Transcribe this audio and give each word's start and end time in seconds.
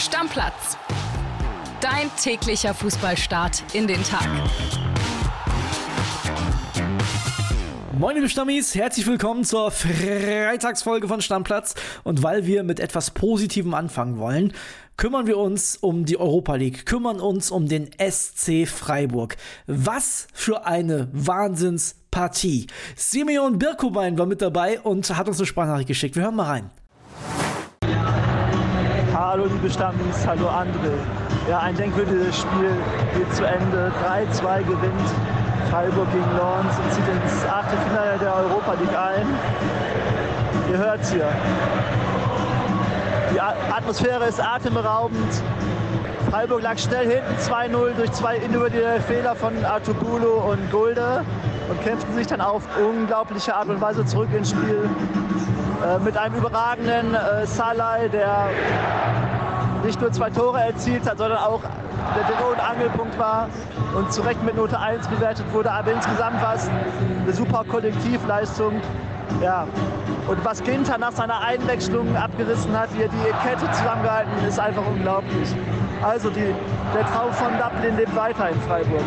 Stammplatz. 0.00 0.78
Dein 1.82 2.10
täglicher 2.16 2.72
Fußballstart 2.72 3.62
in 3.74 3.86
den 3.86 4.02
Tag. 4.02 4.26
Moin 7.98 8.16
liebe 8.16 8.30
Stammis, 8.30 8.74
herzlich 8.74 9.06
willkommen 9.06 9.44
zur 9.44 9.70
Freitagsfolge 9.70 11.06
von 11.06 11.20
Stammplatz. 11.20 11.74
Und 12.02 12.22
weil 12.22 12.46
wir 12.46 12.62
mit 12.62 12.80
etwas 12.80 13.10
Positivem 13.10 13.74
anfangen 13.74 14.18
wollen, 14.18 14.54
kümmern 14.96 15.26
wir 15.26 15.36
uns 15.36 15.76
um 15.76 16.06
die 16.06 16.18
Europa 16.18 16.54
League, 16.54 16.86
kümmern 16.86 17.20
uns 17.20 17.50
um 17.50 17.68
den 17.68 17.90
SC 17.98 18.66
Freiburg. 18.66 19.36
Was 19.66 20.28
für 20.32 20.64
eine 20.64 21.08
Wahnsinnspartie. 21.12 22.68
Simeon 22.96 23.58
Birkubein 23.58 24.16
war 24.16 24.24
mit 24.24 24.40
dabei 24.40 24.80
und 24.80 25.14
hat 25.14 25.28
uns 25.28 25.38
eine 25.38 25.46
Sprachnachricht 25.46 25.88
geschickt. 25.88 26.16
Wir 26.16 26.22
hören 26.22 26.36
mal 26.36 26.46
rein. 26.46 26.70
Hallo 29.20 29.44
liebe 29.44 29.68
Stammis, 29.68 30.26
hallo 30.26 30.48
André. 30.48 30.94
Ja, 31.46 31.58
ein 31.58 31.76
denkwürdiges 31.76 32.38
Spiel 32.38 32.70
geht 33.14 33.30
zu 33.34 33.44
Ende. 33.44 33.92
3-2 34.02 34.62
gewinnt 34.62 35.10
Freiburg 35.70 36.10
gegen 36.10 36.36
Lons 36.38 36.74
und 36.78 36.90
zieht 36.90 37.04
ins 37.06 37.44
Achtelfinale 37.44 38.18
der 38.18 38.34
Europa 38.34 38.72
League 38.80 38.96
ein. 38.96 39.26
Ihr 40.72 40.78
hört 40.78 41.02
es 41.02 41.12
hier. 41.12 41.28
Die 43.34 43.40
Atmosphäre 43.42 44.24
ist 44.24 44.42
atemberaubend. 44.42 45.42
Freiburg 46.30 46.62
lag 46.62 46.78
schnell 46.78 47.06
hinten 47.06 47.34
2-0 47.42 47.96
durch 47.98 48.12
zwei 48.12 48.38
individuelle 48.38 49.02
Fehler 49.02 49.36
von 49.36 49.52
Artugulo 49.66 50.50
und 50.50 50.70
Gulde 50.70 51.26
und 51.68 51.78
kämpften 51.82 52.14
sich 52.14 52.26
dann 52.26 52.40
auf 52.40 52.62
unglaubliche 52.82 53.54
Art 53.54 53.68
und 53.68 53.82
Weise 53.82 54.02
zurück 54.06 54.30
ins 54.34 54.48
Spiel. 54.48 54.88
Äh, 55.82 55.98
mit 56.00 56.16
einem 56.16 56.34
überragenden 56.34 57.14
äh, 57.14 57.46
Salai, 57.46 58.08
der 58.08 58.48
nicht 59.82 59.98
nur 59.98 60.12
zwei 60.12 60.28
Tore 60.28 60.60
erzielt 60.60 61.08
hat, 61.08 61.16
sondern 61.16 61.38
auch 61.38 61.60
der 61.62 62.24
Dreh- 62.24 62.52
und 62.52 62.60
Angelpunkt 62.60 63.18
war 63.18 63.48
und 63.96 64.12
zu 64.12 64.20
Recht 64.20 64.42
mit 64.42 64.56
Note 64.56 64.78
1 64.78 65.08
bewertet 65.08 65.46
wurde. 65.52 65.70
Aber 65.70 65.92
insgesamt 65.92 66.42
war 66.42 66.54
es 66.54 66.68
eine 66.68 67.32
super 67.32 67.64
Kollektivleistung. 67.66 68.74
Ja. 69.40 69.66
Und 70.28 70.44
was 70.44 70.62
Ginter 70.62 70.98
nach 70.98 71.12
seiner 71.12 71.40
Einwechslung 71.40 72.14
abgerissen 72.14 72.78
hat, 72.78 72.92
wie 72.94 73.02
er 73.02 73.08
die 73.08 73.48
Kette 73.48 73.70
zusammengehalten, 73.72 74.32
ist 74.46 74.60
einfach 74.60 74.86
unglaublich. 74.86 75.48
Also 76.02 76.28
die, 76.28 76.54
der 76.94 77.06
Traum 77.06 77.32
von 77.32 77.52
Dublin 77.58 77.96
lebt 77.96 78.14
weiter 78.14 78.50
in 78.50 78.60
Freiburg. 78.62 79.02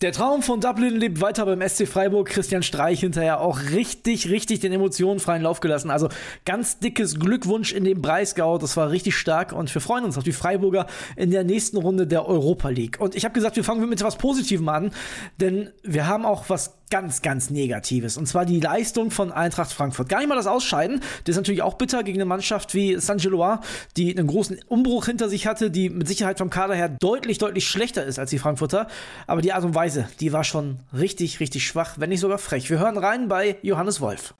Der 0.00 0.12
Traum 0.12 0.42
von 0.42 0.62
Dublin 0.62 0.96
lebt 0.96 1.20
weiter 1.20 1.44
beim 1.44 1.60
SC 1.60 1.86
Freiburg. 1.86 2.30
Christian 2.30 2.62
Streich 2.62 3.00
hinterher 3.00 3.42
auch 3.42 3.60
richtig, 3.72 4.30
richtig 4.30 4.60
den 4.60 4.72
Emotionen 4.72 5.20
freien 5.20 5.42
Lauf 5.42 5.60
gelassen. 5.60 5.90
Also 5.90 6.08
ganz 6.46 6.78
dickes 6.78 7.20
Glückwunsch 7.20 7.74
in 7.74 7.84
den 7.84 8.00
Breisgau. 8.00 8.56
Das 8.56 8.78
war 8.78 8.90
richtig 8.90 9.14
stark 9.14 9.52
und 9.52 9.74
wir 9.74 9.82
freuen 9.82 10.04
uns 10.04 10.16
auf 10.16 10.24
die 10.24 10.32
Freiburger 10.32 10.86
in 11.16 11.30
der 11.30 11.44
nächsten 11.44 11.76
Runde 11.76 12.06
der 12.06 12.26
Europa 12.26 12.70
League. 12.70 12.98
Und 12.98 13.14
ich 13.14 13.26
habe 13.26 13.34
gesagt, 13.34 13.56
wir 13.56 13.64
fangen 13.64 13.86
mit 13.86 14.00
etwas 14.00 14.16
Positivem 14.16 14.70
an, 14.70 14.90
denn 15.38 15.68
wir 15.82 16.06
haben 16.06 16.24
auch 16.24 16.48
was 16.48 16.79
ganz, 16.90 17.22
ganz 17.22 17.50
Negatives. 17.50 18.16
Und 18.16 18.26
zwar 18.26 18.44
die 18.44 18.60
Leistung 18.60 19.10
von 19.10 19.32
Eintracht 19.32 19.72
Frankfurt. 19.72 20.08
Gar 20.08 20.18
nicht 20.18 20.28
mal 20.28 20.34
das 20.34 20.46
Ausscheiden. 20.46 21.00
Das 21.24 21.34
ist 21.34 21.36
natürlich 21.36 21.62
auch 21.62 21.74
bitter 21.74 22.02
gegen 22.02 22.18
eine 22.18 22.24
Mannschaft 22.24 22.74
wie 22.74 22.96
Saint-Gilloise, 22.96 23.60
die 23.96 24.16
einen 24.16 24.26
großen 24.26 24.60
Umbruch 24.66 25.06
hinter 25.06 25.28
sich 25.28 25.46
hatte, 25.46 25.70
die 25.70 25.88
mit 25.88 26.08
Sicherheit 26.08 26.38
vom 26.38 26.50
Kader 26.50 26.74
her 26.74 26.88
deutlich, 26.88 27.38
deutlich 27.38 27.68
schlechter 27.68 28.04
ist 28.04 28.18
als 28.18 28.30
die 28.30 28.38
Frankfurter. 28.38 28.88
Aber 29.26 29.40
die 29.40 29.52
Art 29.52 29.64
und 29.64 29.74
Weise, 29.74 30.08
die 30.20 30.32
war 30.32 30.44
schon 30.44 30.80
richtig, 30.92 31.40
richtig 31.40 31.66
schwach, 31.66 31.94
wenn 31.96 32.10
nicht 32.10 32.20
sogar 32.20 32.38
frech. 32.38 32.68
Wir 32.68 32.78
hören 32.78 32.98
rein 32.98 33.28
bei 33.28 33.56
Johannes 33.62 34.00
Wolf. 34.00 34.34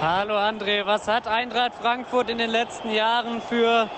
Hallo 0.00 0.34
André, 0.34 0.86
was 0.86 1.08
hat 1.08 1.26
Eintracht 1.26 1.74
Frankfurt 1.74 2.30
in 2.30 2.38
den 2.38 2.50
letzten 2.50 2.90
Jahren 2.90 3.42
für 3.42 3.90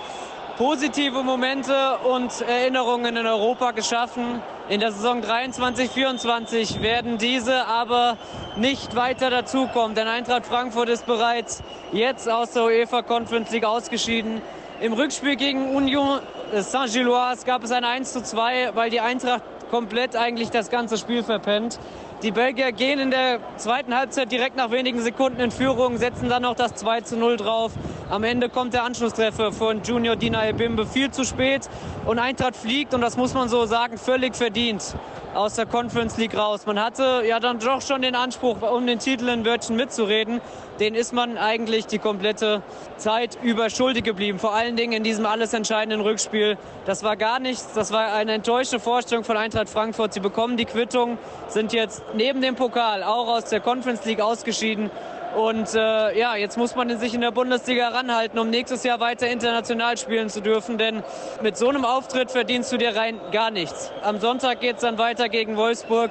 positive 0.57 1.23
Momente 1.23 1.99
und 1.99 2.41
Erinnerungen 2.41 3.17
in 3.17 3.27
Europa 3.27 3.73
geschaffen? 3.73 4.41
In 4.71 4.79
der 4.79 4.93
Saison 4.93 5.21
23-24 5.21 6.81
werden 6.81 7.19
diese 7.19 7.67
aber 7.67 8.17
nicht 8.55 8.95
weiter 8.95 9.29
dazukommen, 9.29 9.97
denn 9.97 10.07
Eintracht 10.07 10.47
Frankfurt 10.47 10.89
ist 10.91 11.07
bereits 11.07 11.61
jetzt 11.91 12.31
aus 12.31 12.53
der 12.53 12.67
UEFA 12.67 13.03
Conference 13.03 13.51
League 13.51 13.65
ausgeschieden. 13.65 14.41
Im 14.81 14.93
Rückspiel 14.93 15.35
gegen 15.35 15.75
Union 15.75 16.21
Saint-Gilloise 16.55 17.45
gab 17.45 17.65
es 17.65 17.73
ein 17.73 17.83
1 17.83 18.13
zu 18.13 18.23
2, 18.23 18.77
weil 18.77 18.91
die 18.91 19.01
Eintracht 19.01 19.43
komplett 19.73 20.15
eigentlich 20.15 20.51
das 20.51 20.71
ganze 20.71 20.99
Spiel 20.99 21.25
verpennt. 21.25 21.81
Die 22.23 22.33
Belgier 22.33 22.73
gehen 22.73 22.99
in 22.99 23.11
der 23.11 23.41
zweiten 23.57 23.97
Halbzeit 23.97 24.31
direkt 24.31 24.55
nach 24.55 24.71
wenigen 24.71 25.01
Sekunden 25.01 25.41
in 25.41 25.51
Führung, 25.51 25.97
setzen 25.97 26.29
dann 26.29 26.43
noch 26.43 26.55
das 26.55 26.75
2 26.75 27.01
zu 27.01 27.17
0 27.17 27.39
drauf. 27.39 27.73
Am 28.11 28.25
Ende 28.25 28.51
kommt 28.51 28.75
der 28.75 28.85
Anschlusstreffer 28.85 29.53
von 29.53 29.83
Junior 29.83 30.17
Dina 30.17 30.47
Ebimbe 30.47 30.87
viel 30.87 31.11
zu 31.11 31.25
spät 31.25 31.63
und 32.05 32.19
Eintracht 32.19 32.57
fliegt 32.57 32.93
und 32.93 33.01
das 33.01 33.17
muss 33.17 33.33
man 33.33 33.49
so 33.49 33.65
sagen, 33.65 33.97
völlig 33.97 34.37
verdient 34.37 34.95
aus 35.35 35.55
der 35.55 35.67
Conference 35.67 36.17
League 36.17 36.37
raus. 36.37 36.67
Man 36.67 36.83
hatte 36.83 37.23
ja 37.27 37.41
dann 37.41 37.59
doch 37.59 37.83
schon 37.83 38.03
den 38.03 38.15
Anspruch, 38.15 38.63
um 38.63 38.87
den 38.87 38.99
Titel 38.99 39.29
in 39.29 39.45
Wörtchen 39.45 39.77
mitzureden. 39.77 40.41
Den 40.79 40.95
ist 40.95 41.13
man 41.13 41.37
eigentlich 41.37 41.87
die 41.87 41.99
komplette 41.99 42.63
Zeit 42.97 43.39
über 43.43 43.71
schuldig 43.71 44.05
geblieben. 44.05 44.39
Vor 44.39 44.55
allen 44.55 44.77
Dingen 44.77 44.93
in 44.93 45.03
diesem 45.03 45.27
alles 45.27 45.53
entscheidenden 45.53 46.01
Rückspiel. 46.01 46.57
Das 46.87 47.03
war 47.03 47.17
gar 47.17 47.39
nichts. 47.39 47.73
Das 47.75 47.93
war 47.93 48.13
eine 48.13 48.33
enttäuschte 48.33 48.81
Vorstellung 48.81 49.25
von 49.25 49.37
Eintracht 49.37 49.69
Frankfurt. 49.69 50.15
Sie 50.15 50.21
bekommen 50.21 50.57
die 50.57 50.65
Quittung, 50.65 51.19
sind 51.49 51.73
jetzt 51.73 52.03
neben 52.15 52.41
dem 52.41 52.57
Pokal 52.57 53.03
auch 53.03 53.29
aus 53.29 53.45
der 53.45 53.61
Conference 53.61 54.05
League 54.05 54.21
ausgeschieden. 54.21 54.91
Und 55.37 55.75
äh, 55.75 56.19
ja, 56.19 56.35
jetzt 56.37 56.57
muss 56.59 56.75
man 56.75 56.99
sich 56.99 57.15
in 57.15 57.21
der 57.21 57.31
Bundesliga 57.31 57.89
ranhalten, 57.89 58.39
um 58.39 58.51
nächstes 58.51 58.83
Jahr 58.83 59.01
weiter 59.01 59.29
international 59.29 59.97
spielen 59.97 60.29
zu 60.29 60.41
dürfen. 60.41 60.79
Denn 60.79 61.03
mit 61.43 61.57
so 61.57 61.69
einem 61.69 61.85
Auftritt 61.85 62.31
verdienst 62.31 62.73
du 62.73 62.77
dir 62.77 62.97
rein 62.97 63.21
gar 63.33 63.51
nichts. 63.51 63.93
Am 64.03 64.19
Sonntag 64.19 64.61
geht 64.61 64.77
es 64.77 64.83
dann 64.83 64.99
weiter 64.99 65.29
gegen 65.29 65.57
Wolfsburg. 65.57 66.11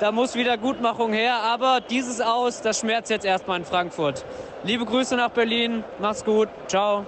Da 0.00 0.12
muss 0.12 0.34
wieder 0.34 0.58
Gutmachung 0.58 1.12
her. 1.12 1.36
Aber 1.42 1.80
dieses 1.80 2.20
Aus, 2.20 2.60
das 2.62 2.80
schmerzt 2.80 3.10
jetzt 3.10 3.24
erstmal 3.24 3.58
in 3.58 3.64
Frankfurt. 3.64 4.24
Liebe 4.64 4.84
Grüße 4.84 5.16
nach 5.16 5.30
Berlin. 5.30 5.84
Mach's 5.98 6.24
gut. 6.24 6.48
Ciao. 6.68 7.06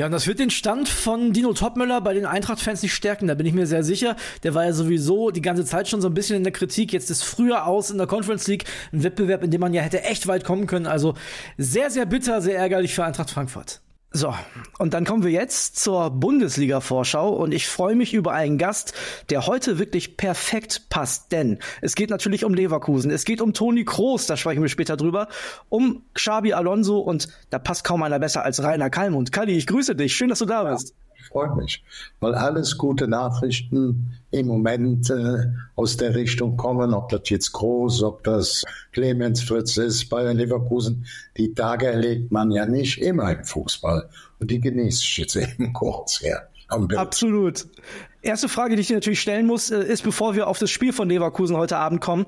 Ja, 0.00 0.06
und 0.06 0.12
das 0.12 0.26
wird 0.26 0.38
den 0.38 0.48
Stand 0.48 0.88
von 0.88 1.34
Dino 1.34 1.52
Topmöller 1.52 2.00
bei 2.00 2.14
den 2.14 2.24
Eintracht-Fans 2.24 2.80
nicht 2.80 2.94
stärken, 2.94 3.26
da 3.26 3.34
bin 3.34 3.44
ich 3.44 3.52
mir 3.52 3.66
sehr 3.66 3.84
sicher. 3.84 4.16
Der 4.44 4.54
war 4.54 4.64
ja 4.64 4.72
sowieso 4.72 5.30
die 5.30 5.42
ganze 5.42 5.66
Zeit 5.66 5.88
schon 5.88 6.00
so 6.00 6.08
ein 6.08 6.14
bisschen 6.14 6.36
in 6.36 6.42
der 6.42 6.54
Kritik. 6.54 6.94
Jetzt 6.94 7.10
ist 7.10 7.22
früher 7.22 7.66
aus 7.66 7.90
in 7.90 7.98
der 7.98 8.06
Conference 8.06 8.46
League 8.46 8.64
ein 8.94 9.02
Wettbewerb, 9.02 9.44
in 9.44 9.50
dem 9.50 9.60
man 9.60 9.74
ja 9.74 9.82
hätte 9.82 10.02
echt 10.04 10.26
weit 10.26 10.42
kommen 10.42 10.66
können. 10.66 10.86
Also 10.86 11.16
sehr, 11.58 11.90
sehr 11.90 12.06
bitter, 12.06 12.40
sehr 12.40 12.56
ärgerlich 12.56 12.94
für 12.94 13.04
Eintracht 13.04 13.28
Frankfurt. 13.28 13.82
So, 14.12 14.34
und 14.78 14.92
dann 14.92 15.04
kommen 15.04 15.22
wir 15.22 15.30
jetzt 15.30 15.76
zur 15.76 16.10
Bundesliga-Vorschau 16.10 17.28
und 17.28 17.52
ich 17.52 17.68
freue 17.68 17.94
mich 17.94 18.12
über 18.12 18.32
einen 18.32 18.58
Gast, 18.58 18.92
der 19.30 19.46
heute 19.46 19.78
wirklich 19.78 20.16
perfekt 20.16 20.88
passt, 20.88 21.30
denn 21.30 21.60
es 21.80 21.94
geht 21.94 22.10
natürlich 22.10 22.44
um 22.44 22.52
Leverkusen, 22.52 23.12
es 23.12 23.24
geht 23.24 23.40
um 23.40 23.52
Toni 23.52 23.84
Kroos, 23.84 24.26
da 24.26 24.36
sprechen 24.36 24.62
wir 24.62 24.68
später 24.68 24.96
drüber, 24.96 25.28
um 25.68 26.02
Xabi 26.14 26.54
Alonso 26.54 26.98
und 26.98 27.28
da 27.50 27.60
passt 27.60 27.84
kaum 27.84 28.02
einer 28.02 28.18
besser 28.18 28.44
als 28.44 28.60
Rainer 28.60 28.90
Kalmund. 28.90 29.30
Kali, 29.30 29.56
ich 29.56 29.68
grüße 29.68 29.94
dich, 29.94 30.12
schön, 30.16 30.30
dass 30.30 30.40
du 30.40 30.46
da 30.46 30.64
bist. 30.64 30.88
Ja 30.88 31.09
freut 31.28 31.56
mich, 31.56 31.82
weil 32.20 32.34
alles 32.34 32.76
gute 32.78 33.08
Nachrichten 33.08 34.20
im 34.30 34.46
Moment 34.46 35.10
äh, 35.10 35.46
aus 35.76 35.96
der 35.96 36.14
Richtung 36.14 36.56
kommen, 36.56 36.94
ob 36.94 37.08
das 37.08 37.28
jetzt 37.28 37.52
Groß, 37.52 38.02
ob 38.02 38.24
das 38.24 38.64
Clemens 38.92 39.42
Fritz 39.42 39.76
ist, 39.76 40.08
Bayern 40.08 40.36
Leverkusen, 40.36 41.06
die 41.36 41.54
Tage 41.54 41.86
erlebt 41.86 42.30
man 42.30 42.50
ja 42.50 42.66
nicht 42.66 43.00
immer 43.00 43.32
im 43.32 43.44
Fußball 43.44 44.08
und 44.38 44.50
die 44.50 44.60
genieße 44.60 45.02
ich 45.02 45.16
jetzt 45.18 45.36
eben 45.36 45.72
kurz 45.72 46.20
her. 46.20 46.48
Absolut. 46.68 47.66
Erste 48.22 48.48
Frage, 48.48 48.76
die 48.76 48.82
ich 48.82 48.88
dir 48.88 48.94
natürlich 48.94 49.20
stellen 49.20 49.46
muss, 49.46 49.70
äh, 49.70 49.82
ist, 49.82 50.02
bevor 50.02 50.34
wir 50.34 50.46
auf 50.46 50.58
das 50.58 50.70
Spiel 50.70 50.92
von 50.92 51.08
Leverkusen 51.08 51.56
heute 51.56 51.78
Abend 51.78 52.00
kommen, 52.00 52.26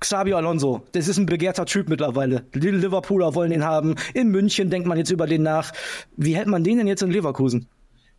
Xabi 0.00 0.32
Alonso, 0.32 0.82
das 0.92 1.08
ist 1.08 1.18
ein 1.18 1.26
begehrter 1.26 1.66
Typ 1.66 1.88
mittlerweile. 1.88 2.44
Die 2.54 2.70
Liverpooler 2.70 3.34
wollen 3.34 3.52
ihn 3.52 3.64
haben. 3.64 3.96
In 4.14 4.28
München 4.28 4.70
denkt 4.70 4.88
man 4.88 4.96
jetzt 4.96 5.10
über 5.10 5.26
den 5.26 5.42
nach. 5.42 5.72
Wie 6.16 6.34
hält 6.34 6.46
man 6.46 6.64
den 6.64 6.78
denn 6.78 6.86
jetzt 6.86 7.02
in 7.02 7.10
Leverkusen? 7.10 7.68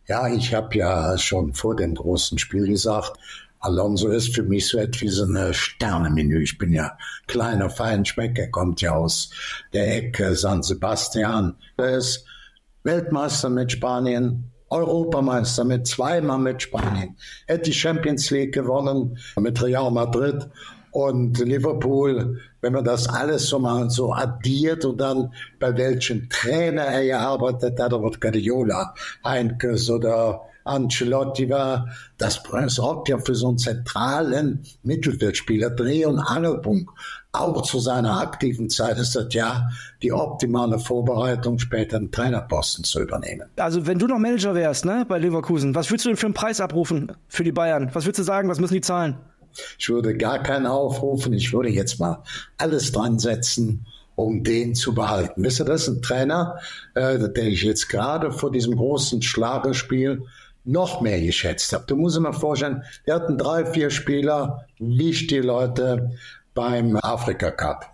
Ja, 0.08 0.28
ich 0.28 0.52
habe 0.54 0.76
ja 0.76 1.16
schon 1.16 1.54
vor 1.54 1.76
dem 1.76 1.94
großen 1.94 2.38
Spiel 2.38 2.66
gesagt, 2.66 3.18
Alonso 3.60 4.08
ist 4.08 4.34
für 4.34 4.42
mich 4.42 4.66
so 4.66 4.78
etwas 4.78 5.00
wie 5.02 5.08
so 5.08 5.24
eine 5.24 5.54
Sternemenü. 5.54 6.42
Ich 6.42 6.58
bin 6.58 6.72
ja 6.72 6.98
kleiner 7.28 7.70
Feinschmeck, 7.70 8.36
er 8.36 8.50
kommt 8.50 8.80
ja 8.80 8.92
aus 8.92 9.30
der 9.72 9.96
Ecke 9.96 10.34
San 10.34 10.64
Sebastian. 10.64 11.54
Er 11.76 11.98
ist 11.98 12.26
Weltmeister 12.82 13.48
mit 13.48 13.70
Spanien, 13.70 14.50
Europameister 14.68 15.62
mit 15.62 15.86
zweimal 15.86 16.38
mit 16.38 16.62
Spanien. 16.62 17.16
Hat 17.48 17.64
die 17.64 17.72
Champions 17.72 18.30
League 18.30 18.54
gewonnen 18.54 19.16
mit 19.38 19.62
Real 19.62 19.92
Madrid 19.92 20.48
und 20.92 21.38
Liverpool, 21.38 22.38
wenn 22.60 22.72
man 22.74 22.84
das 22.84 23.08
alles 23.08 23.48
so 23.48 23.58
mal 23.58 23.90
so 23.90 24.12
addiert 24.12 24.84
und 24.84 25.00
dann 25.00 25.32
bei 25.58 25.76
welchen 25.76 26.28
Trainer 26.28 26.82
er 26.82 27.04
gearbeitet 27.04 27.80
hat, 27.80 27.92
ob 27.92 28.20
Guardiola, 28.20 28.94
Heinkes 29.24 29.90
oder 29.90 30.42
Ancelotti 30.64 31.48
war, 31.50 31.88
das 32.18 32.40
sorgt 32.66 33.08
ja 33.08 33.18
für 33.18 33.34
so 33.34 33.48
einen 33.48 33.58
zentralen 33.58 34.62
Mittelfeldspieler, 34.82 35.70
Dreh- 35.70 36.04
und 36.04 36.20
Angelpunkt. 36.20 36.90
auch 37.32 37.62
zu 37.62 37.80
seiner 37.80 38.20
aktiven 38.20 38.68
Zeit 38.68 38.98
ist 38.98 39.16
das 39.16 39.32
ja 39.32 39.70
die 40.02 40.12
optimale 40.12 40.78
Vorbereitung, 40.78 41.58
später 41.58 41.96
einen 41.96 42.10
Trainerposten 42.10 42.84
zu 42.84 43.00
übernehmen. 43.00 43.48
Also 43.56 43.86
wenn 43.86 43.98
du 43.98 44.06
noch 44.06 44.18
Manager 44.18 44.54
wärst, 44.54 44.84
ne, 44.84 45.06
bei 45.08 45.18
Leverkusen, 45.18 45.74
was 45.74 45.90
würdest 45.90 46.04
du 46.04 46.10
denn 46.10 46.18
für 46.18 46.26
einen 46.26 46.34
Preis 46.34 46.60
abrufen 46.60 47.12
für 47.28 47.42
die 47.42 47.52
Bayern? 47.52 47.90
Was 47.94 48.04
würdest 48.04 48.20
du 48.20 48.24
sagen? 48.24 48.50
Was 48.50 48.60
müssen 48.60 48.74
die 48.74 48.82
zahlen? 48.82 49.16
Ich 49.78 49.88
würde 49.88 50.16
gar 50.16 50.42
keinen 50.42 50.66
aufrufen. 50.66 51.32
Ich 51.32 51.52
würde 51.52 51.68
jetzt 51.68 52.00
mal 52.00 52.22
alles 52.58 52.92
dran 52.92 53.18
setzen, 53.18 53.86
um 54.14 54.44
den 54.44 54.74
zu 54.74 54.94
behalten. 54.94 55.42
Wisst 55.42 55.60
ihr, 55.60 55.64
das 55.64 55.82
ist 55.82 55.88
ein 55.88 56.02
Trainer, 56.02 56.58
äh, 56.94 57.18
den 57.18 57.46
ich 57.48 57.62
jetzt 57.62 57.88
gerade 57.88 58.32
vor 58.32 58.50
diesem 58.50 58.76
großen 58.76 59.22
Schlagerspiel 59.22 60.22
noch 60.64 61.00
mehr 61.00 61.20
geschätzt 61.20 61.72
habe. 61.72 61.84
Du 61.86 61.96
musst 61.96 62.16
dir 62.16 62.20
mal 62.20 62.32
vorstellen, 62.32 62.82
wir 63.04 63.14
hatten 63.14 63.36
drei, 63.38 63.66
vier 63.66 63.90
Spieler, 63.90 64.66
wie 64.78 65.12
die 65.12 65.38
Leute 65.38 66.12
beim 66.54 66.96
Afrika 66.96 67.50
Cup. 67.50 67.86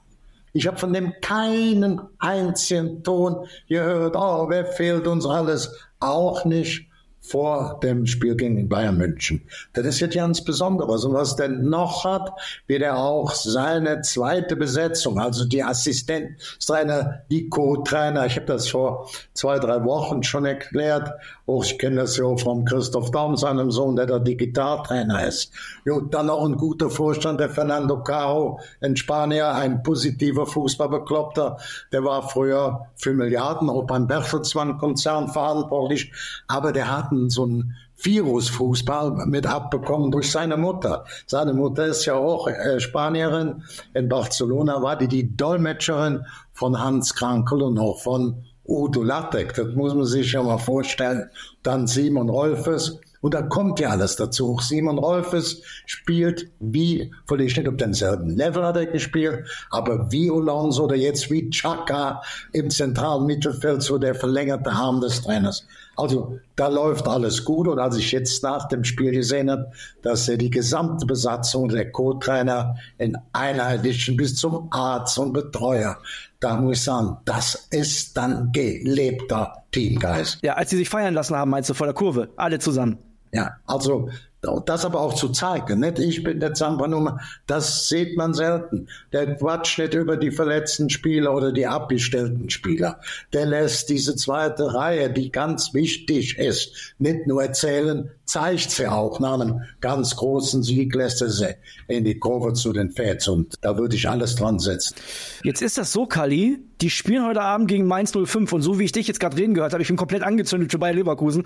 Ich 0.53 0.67
habe 0.67 0.77
von 0.77 0.93
dem 0.93 1.15
keinen 1.21 2.01
einzigen 2.19 3.03
Ton 3.03 3.47
gehört, 3.69 4.17
oh, 4.17 4.47
wer 4.49 4.67
fehlt 4.67 5.07
uns 5.07 5.27
alles? 5.27 5.73
Auch 6.01 6.45
nicht 6.45 6.88
vor 7.29 7.79
dem 7.83 8.07
Spiel 8.07 8.35
gegen 8.35 8.69
Bayern 8.69 8.97
München. 8.97 9.43
Das 9.73 9.87
ist 9.87 10.01
jetzt 10.01 10.15
ganz 10.15 10.43
Besonderes. 10.43 11.05
Und 11.05 11.15
was 11.15 11.37
der 11.37 11.49
noch 11.49 12.05
hat, 12.05 12.33
wird 12.67 12.83
er 12.83 12.99
auch 12.99 13.33
seine 13.33 14.03
zweite 14.03 14.57
Besetzung, 14.57 15.19
also 15.19 15.45
die 15.45 15.63
Assistenztrainer, 15.63 17.23
die 17.31 17.49
Co-Trainer, 17.49 18.27
ich 18.27 18.37
habe 18.37 18.47
das 18.47 18.69
vor 18.69 19.09
zwei, 19.35 19.59
drei 19.59 19.85
Wochen 19.85 20.23
schon 20.23 20.47
erklärt, 20.47 21.11
auch 21.47 21.65
ich 21.65 21.79
kenne 21.79 21.97
das 21.97 22.17
ja 22.17 22.37
vom 22.37 22.65
Christoph 22.65 23.11
Daum, 23.11 23.37
seinem 23.37 23.71
Sohn, 23.71 23.97
der 23.97 24.07
der 24.07 24.21
Digitaltrainer 24.21 25.27
ist. 25.27 25.51
Jo, 25.85 26.01
dann 26.01 26.27
noch 26.27 26.45
ein 26.45 26.57
guter 26.57 26.91
Vorstand, 26.91 27.41
der 27.41 27.49
Fernando 27.49 28.03
Caro, 28.03 28.61
ein 28.81 28.97
Spanier, 28.97 29.55
ein 29.55 29.83
positiver 29.83 30.47
Fußballbekloppter, 30.47 31.59
der 31.93 32.05
war 32.05 32.29
früher 32.29 32.87
für 32.97 33.15
Milliarden 33.15 33.71
auch 33.71 33.85
beim 33.85 34.07
Bertelsmann-Konzern 34.07 35.29
verantwortlich, 35.29 36.13
aber 36.47 36.73
der 36.73 36.95
hat 36.95 37.13
so 37.29 37.45
einen 37.45 37.75
Virusfußball 37.97 39.27
mit 39.27 39.47
abbekommen 39.47 40.11
durch 40.11 40.31
seine 40.31 40.57
Mutter. 40.57 41.05
Seine 41.27 41.53
Mutter 41.53 41.87
ist 41.87 42.05
ja 42.05 42.15
auch 42.15 42.47
äh, 42.47 42.79
Spanierin. 42.79 43.63
In 43.95 44.09
Barcelona 44.09 44.83
war 44.83 44.97
die 44.97 45.09
die 45.09 45.37
Dolmetscherin 45.37 46.25
von 46.53 46.79
Hans 46.79 47.15
Krankel 47.15 47.63
und 47.63 47.79
auch 47.79 48.01
von 48.01 48.45
Udo 48.69 49.03
Lattek. 49.03 49.55
Das 49.55 49.75
muss 49.75 49.95
man 49.95 50.05
sich 50.05 50.33
ja 50.33 50.43
mal 50.43 50.59
vorstellen. 50.59 51.31
Dann 51.63 51.87
Simon 51.87 52.29
Rolfes. 52.29 53.01
Und 53.21 53.35
da 53.35 53.43
kommt 53.43 53.81
ja 53.81 53.89
alles 53.89 54.15
dazu. 54.15 54.59
Simon 54.61 54.99
Rolfes 54.99 55.63
spielt 55.87 56.53
wie, 56.61 57.13
vielleicht 57.27 57.57
nicht 57.57 57.69
auf 57.69 57.77
denselben 57.77 58.31
Level 58.31 58.65
hat 58.65 58.77
er 58.77 58.87
gespielt, 58.87 59.45
aber 59.71 60.13
wie 60.13 60.31
Alonso 60.31 60.85
oder 60.85 60.95
jetzt 60.95 61.29
wie 61.31 61.51
Chaka 61.51 62.23
im 62.53 62.71
zentralen 62.71 63.27
Mittelfeld, 63.27 63.83
so 63.83 63.99
der 63.99 64.15
verlängerte 64.15 64.71
Arm 64.71 65.01
des 65.01 65.21
Trainers. 65.23 65.67
Also 65.99 66.39
da 66.55 66.69
läuft 66.69 67.09
alles 67.09 67.45
gut. 67.45 67.67
Und 67.67 67.81
als 67.81 67.97
ich 67.97 68.13
jetzt 68.13 68.43
nach 68.45 68.69
dem 68.69 68.85
Spiel 68.85 69.11
gesehen 69.11 69.51
habe, 69.51 69.71
dass 70.03 70.29
er 70.29 70.37
die 70.37 70.49
gesamte 70.49 71.05
Besatzung 71.07 71.69
der 71.69 71.91
Co-Trainer 71.91 72.77
in 72.99 73.19
einheitlichen 73.33 74.17
bis 74.17 74.37
zum 74.37 74.69
Arzt 74.71 75.19
und 75.19 75.33
Betreuer, 75.33 75.99
da 76.39 76.57
muss 76.57 76.79
ich 76.79 76.85
sagen, 76.85 77.17
das 77.25 77.67
ist 77.71 78.17
dann 78.17 78.53
gelebter 78.53 79.65
Teamgeist. 79.73 80.39
Ja, 80.43 80.55
als 80.55 80.71
sie 80.71 80.77
sich 80.77 80.89
feiern 80.89 81.15
lassen 81.15 81.35
haben, 81.35 81.51
meinst 81.51 81.69
du, 81.69 81.75
vor 81.75 81.89
der 81.89 81.95
Kurve, 81.95 82.29
alle 82.37 82.61
zusammen. 82.61 82.99
Ja, 83.33 83.57
also 83.67 84.09
das 84.41 84.85
aber 84.85 85.01
auch 85.01 85.15
zu 85.15 85.31
zeigen. 85.31 85.81
Nicht 85.81 85.99
ich 85.99 86.23
bin 86.23 86.41
der 86.41 86.55
Zampernummer, 86.55 87.21
das 87.47 87.89
sieht 87.89 88.17
man 88.17 88.35
selten. 88.35 88.89
Der 89.13 89.37
quatscht 89.37 89.79
nicht 89.79 89.95
über 89.95 90.17
die 90.17 90.31
verletzten 90.31 90.91
Spieler 90.91 91.35
oder 91.35 91.53
die 91.53 91.67
abgestellten 91.67 92.49
Spieler. 92.49 93.01
Der 93.33 93.47
lässt 93.47 93.89
diese 93.89 94.15
zweite 94.15 94.75
Reihe, 94.75 95.11
die 95.11 95.33
ganz 95.33 95.75
wichtig 95.75 96.39
ist, 96.39 96.95
nicht 96.99 97.27
nur 97.27 97.43
erzählen, 97.43 98.11
zeigt 98.29 98.71
sie 98.71 98.87
auch. 98.87 99.19
Nach 99.21 99.41
einem 99.41 99.63
ganz 99.81 100.15
großen 100.15 100.63
Sieg 100.63 100.95
lässt 100.95 101.23
er 101.23 101.31
sie 101.31 101.55
in 101.89 102.05
die 102.05 102.19
Kurve 102.19 102.53
zu 102.53 102.73
den 102.73 102.91
Fans 102.91 103.27
und 103.27 103.55
da 103.63 103.77
würde 103.77 103.97
ich 103.97 104.09
alles 104.09 104.37
dran 104.37 104.59
setzen. 104.59 104.95
Jetzt 105.43 105.63
ist 105.63 105.79
das 105.79 105.93
so, 105.93 106.07
Kali, 106.07 106.59
die 106.81 106.91
spielen 106.91 107.27
heute 107.27 107.41
Abend 107.41 107.69
gegen 107.69 107.87
Mainz 107.87 108.13
05 108.13 108.53
und 108.53 108.63
so 108.63 108.79
wie 108.79 108.85
ich 108.85 108.93
dich 108.93 109.09
jetzt 109.09 109.19
gerade 109.19 109.37
reden 109.37 109.55
gehört 109.55 109.73
habe, 109.73 109.83
ich 109.83 109.89
bin 109.89 109.97
komplett 109.97 110.23
angezündet 110.23 110.71
für 110.71 110.79
Bayer 110.79 110.93
Leverkusen. 110.93 111.45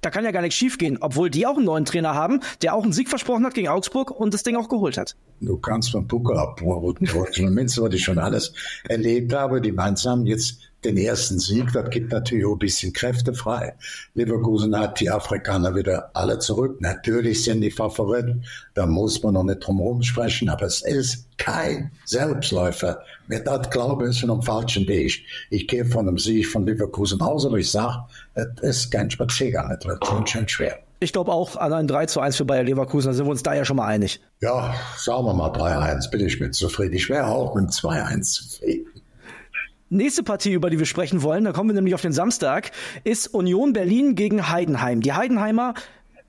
Da 0.00 0.10
kann 0.10 0.24
ja 0.24 0.30
gar 0.30 0.42
nichts 0.42 0.56
schiefgehen, 0.56 0.98
obwohl 1.00 1.30
die 1.30 1.46
auch 1.46 1.56
einen 1.56 1.64
neuen 1.64 1.84
Trainer 1.86 2.14
haben, 2.14 2.29
der 2.62 2.74
auch 2.74 2.84
einen 2.84 2.92
Sieg 2.92 3.08
versprochen 3.08 3.44
hat 3.44 3.54
gegen 3.54 3.68
Augsburg 3.68 4.10
und 4.10 4.32
das 4.34 4.42
Ding 4.42 4.56
auch 4.56 4.68
geholt 4.68 4.96
hat. 4.96 5.16
Du 5.40 5.56
kannst 5.56 5.90
vom 5.90 6.06
Puckel 6.06 6.36
abrufen, 6.36 7.08
zumindest 7.32 7.80
was 7.80 7.94
ich 7.94 8.04
schon 8.04 8.18
alles 8.18 8.52
erlebt 8.88 9.32
habe. 9.32 9.60
Die 9.60 9.72
Mainz 9.72 10.04
haben 10.04 10.26
jetzt 10.26 10.58
den 10.84 10.96
ersten 10.96 11.38
Sieg, 11.38 11.72
das 11.72 11.90
gibt 11.90 12.12
natürlich 12.12 12.44
auch 12.46 12.52
ein 12.52 12.58
bisschen 12.58 12.92
Kräfte 12.92 13.34
frei. 13.34 13.74
Leverkusen 14.14 14.76
hat 14.78 15.00
die 15.00 15.10
Afrikaner 15.10 15.74
wieder 15.74 16.10
alle 16.14 16.38
zurück. 16.38 16.80
Natürlich 16.80 17.44
sind 17.44 17.60
die 17.60 17.70
Favoriten, 17.70 18.44
da 18.74 18.86
muss 18.86 19.22
man 19.22 19.34
noch 19.34 19.44
nicht 19.44 19.60
drum 19.60 19.78
herum 19.78 20.02
sprechen, 20.02 20.48
aber 20.48 20.66
es 20.66 20.82
ist 20.82 21.26
kein 21.36 21.90
Selbstläufer. 22.04 23.02
Wer 23.28 23.40
das 23.40 23.70
glaube, 23.70 24.06
ist 24.06 24.18
schon 24.18 24.30
am 24.30 24.42
falschen 24.42 24.86
Weg. 24.88 25.22
Ich 25.50 25.68
gehe 25.68 25.84
von 25.84 26.08
einem 26.08 26.18
Sieg 26.18 26.46
von 26.46 26.66
Leverkusen 26.66 27.20
aus, 27.20 27.44
aber 27.46 27.58
ich 27.58 27.70
sage, 27.70 28.04
es 28.34 28.60
ist 28.62 28.90
kein 28.90 29.10
Spaziergang, 29.10 29.70
es 29.70 29.86
wird 29.86 30.06
schon 30.28 30.48
schwer. 30.48 30.78
Ich 31.02 31.14
glaube 31.14 31.32
auch 31.32 31.56
an 31.56 31.72
ein 31.72 31.86
3 31.86 32.06
zu 32.06 32.20
1 32.20 32.36
für 32.36 32.44
Bayer 32.44 32.62
Leverkusen, 32.62 33.08
da 33.08 33.14
sind 33.14 33.24
wir 33.24 33.30
uns 33.30 33.42
da 33.42 33.54
ja 33.54 33.64
schon 33.64 33.78
mal 33.78 33.86
einig. 33.86 34.20
Ja, 34.40 34.74
sagen 34.98 35.24
wir 35.24 35.32
mal 35.32 35.50
3-1, 35.50 36.10
bin 36.10 36.26
ich 36.26 36.38
mit 36.40 36.54
zufrieden. 36.54 36.94
Ich 36.94 37.08
wäre 37.08 37.26
auch 37.26 37.54
mit 37.54 37.70
2-1 37.70 38.22
zufrieden. 38.22 38.86
Nächste 39.88 40.22
Partie, 40.22 40.52
über 40.52 40.68
die 40.68 40.78
wir 40.78 40.84
sprechen 40.84 41.22
wollen, 41.22 41.44
da 41.44 41.52
kommen 41.52 41.70
wir 41.70 41.74
nämlich 41.74 41.94
auf 41.94 42.02
den 42.02 42.12
Samstag, 42.12 42.70
ist 43.02 43.28
Union 43.28 43.72
Berlin 43.72 44.14
gegen 44.14 44.50
Heidenheim. 44.50 45.00
Die 45.00 45.14
Heidenheimer, 45.14 45.72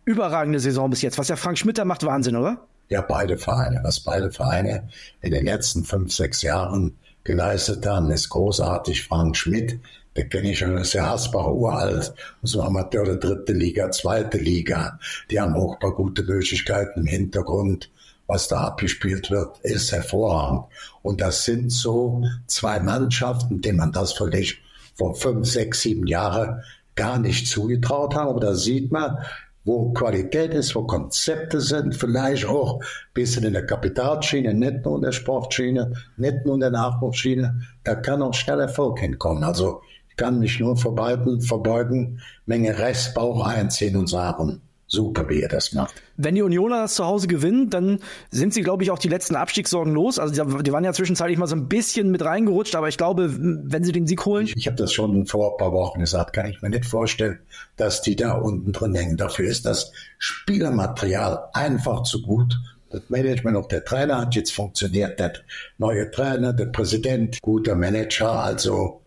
überragende 0.05 0.59
Saison 0.59 0.89
bis 0.89 1.01
jetzt. 1.01 1.17
Was 1.17 1.27
der 1.27 1.37
Frank 1.37 1.57
Schmitter 1.57 1.83
macht, 1.83 2.05
Wahnsinn, 2.05 2.37
oder? 2.37 2.65
Ja, 2.87 3.01
beide 3.01 3.37
Vereine. 3.37 3.81
Was 3.83 3.99
beide 3.99 4.31
Vereine 4.31 4.87
in 5.21 5.31
den 5.31 5.45
letzten 5.45 5.83
fünf, 5.83 6.13
sechs 6.13 6.41
Jahren 6.41 6.97
geleistet 7.23 7.85
haben, 7.85 8.09
ist 8.09 8.29
großartig. 8.29 9.05
Frank 9.05 9.35
Schmidt, 9.35 9.79
den 10.17 10.29
kenne 10.29 10.51
ich 10.51 10.59
schon, 10.59 10.77
ist 10.77 10.93
ja 10.93 11.09
Hasbach 11.09 11.47
uralt, 11.47 12.13
so 12.43 12.61
Amateur 12.61 13.05
der 13.05 13.15
dritte 13.15 13.53
Liga, 13.53 13.91
zweite 13.91 14.37
Liga. 14.37 14.99
Die 15.29 15.39
haben 15.39 15.55
auch 15.55 15.73
ein 15.73 15.79
paar 15.79 15.95
gute 15.95 16.23
Möglichkeiten 16.23 17.01
im 17.01 17.05
Hintergrund 17.05 17.89
was 18.31 18.47
da 18.47 18.61
abgespielt 18.61 19.29
wird, 19.29 19.59
ist 19.59 19.91
hervorragend. 19.91 20.63
Und 21.01 21.19
das 21.19 21.43
sind 21.43 21.69
so 21.69 22.23
zwei 22.47 22.79
Mannschaften, 22.79 23.59
denen 23.59 23.79
man 23.79 23.91
das 23.91 24.13
vielleicht 24.13 24.59
vor 24.95 25.15
fünf, 25.15 25.49
sechs, 25.49 25.81
sieben 25.81 26.07
Jahren 26.07 26.61
gar 26.95 27.19
nicht 27.19 27.47
zugetraut 27.47 28.15
haben. 28.15 28.29
Aber 28.29 28.39
da 28.39 28.55
sieht 28.55 28.89
man, 28.89 29.17
wo 29.65 29.91
Qualität 29.91 30.53
ist, 30.53 30.75
wo 30.75 30.83
Konzepte 30.83 31.59
sind, 31.59 31.93
vielleicht 31.93 32.45
auch 32.45 32.79
ein 32.79 32.85
bisschen 33.13 33.43
in 33.43 33.51
der 33.51 33.65
Kapitalschiene, 33.65 34.53
nicht 34.53 34.85
nur 34.85 34.95
in 34.95 35.01
der 35.01 35.11
Sportschiene, 35.11 35.91
nicht 36.15 36.45
nur 36.45 36.53
in 36.53 36.61
der 36.61 36.71
Nachwuchsschiene. 36.71 37.61
Da 37.83 37.95
kann 37.95 38.21
auch 38.21 38.33
schnell 38.33 38.61
Erfolg 38.61 39.01
hinkommen. 39.01 39.43
Also 39.43 39.81
kann 40.21 40.37
mich 40.39 40.59
nur 40.59 40.77
verbeugen, 40.77 41.41
verbeugen 41.41 42.21
Menge 42.45 42.77
Restbauch 42.77 43.43
einziehen 43.43 43.95
und 43.95 44.07
sagen, 44.07 44.61
super, 44.85 45.27
wie 45.29 45.41
er 45.41 45.49
das 45.49 45.73
macht. 45.73 45.95
Wenn 46.15 46.35
die 46.35 46.43
Unioner 46.43 46.83
das 46.83 46.93
zu 46.93 47.05
Hause 47.05 47.25
gewinnen, 47.25 47.71
dann 47.71 47.97
sind 48.29 48.53
sie, 48.53 48.61
glaube 48.61 48.83
ich, 48.83 48.91
auch 48.91 48.99
die 48.99 49.07
letzten 49.07 49.35
Abstiegssorgen 49.35 49.91
los. 49.91 50.19
Also 50.19 50.43
die 50.61 50.71
waren 50.71 50.83
ja 50.83 50.93
zwischenzeitlich 50.93 51.39
mal 51.39 51.47
so 51.47 51.55
ein 51.55 51.67
bisschen 51.67 52.11
mit 52.11 52.23
reingerutscht, 52.23 52.75
aber 52.75 52.87
ich 52.87 52.97
glaube, 52.97 53.35
wenn 53.35 53.83
sie 53.83 53.93
den 53.93 54.05
Sieg 54.05 54.23
holen. 54.25 54.45
Ich, 54.45 54.55
ich 54.55 54.67
habe 54.67 54.77
das 54.77 54.93
schon 54.93 55.25
vor 55.25 55.53
ein 55.53 55.57
paar 55.57 55.71
Wochen 55.71 56.01
gesagt, 56.01 56.33
kann 56.33 56.45
ich 56.45 56.61
mir 56.61 56.69
nicht 56.69 56.85
vorstellen, 56.85 57.39
dass 57.77 58.03
die 58.03 58.15
da 58.15 58.33
unten 58.33 58.73
drin 58.73 58.93
hängen. 58.93 59.17
Dafür 59.17 59.49
ist 59.49 59.65
das 59.65 59.91
Spielermaterial 60.19 61.49
einfach 61.53 62.03
zu 62.03 62.21
gut. 62.21 62.59
Das 62.91 63.01
Management, 63.09 63.57
auch 63.57 63.67
der 63.69 63.83
Trainer 63.85 64.19
hat 64.19 64.35
jetzt 64.35 64.53
funktioniert, 64.53 65.19
der 65.19 65.33
neue 65.79 66.11
Trainer, 66.11 66.53
der 66.53 66.65
Präsident, 66.67 67.39
guter 67.41 67.73
Manager, 67.73 68.33
also 68.33 69.00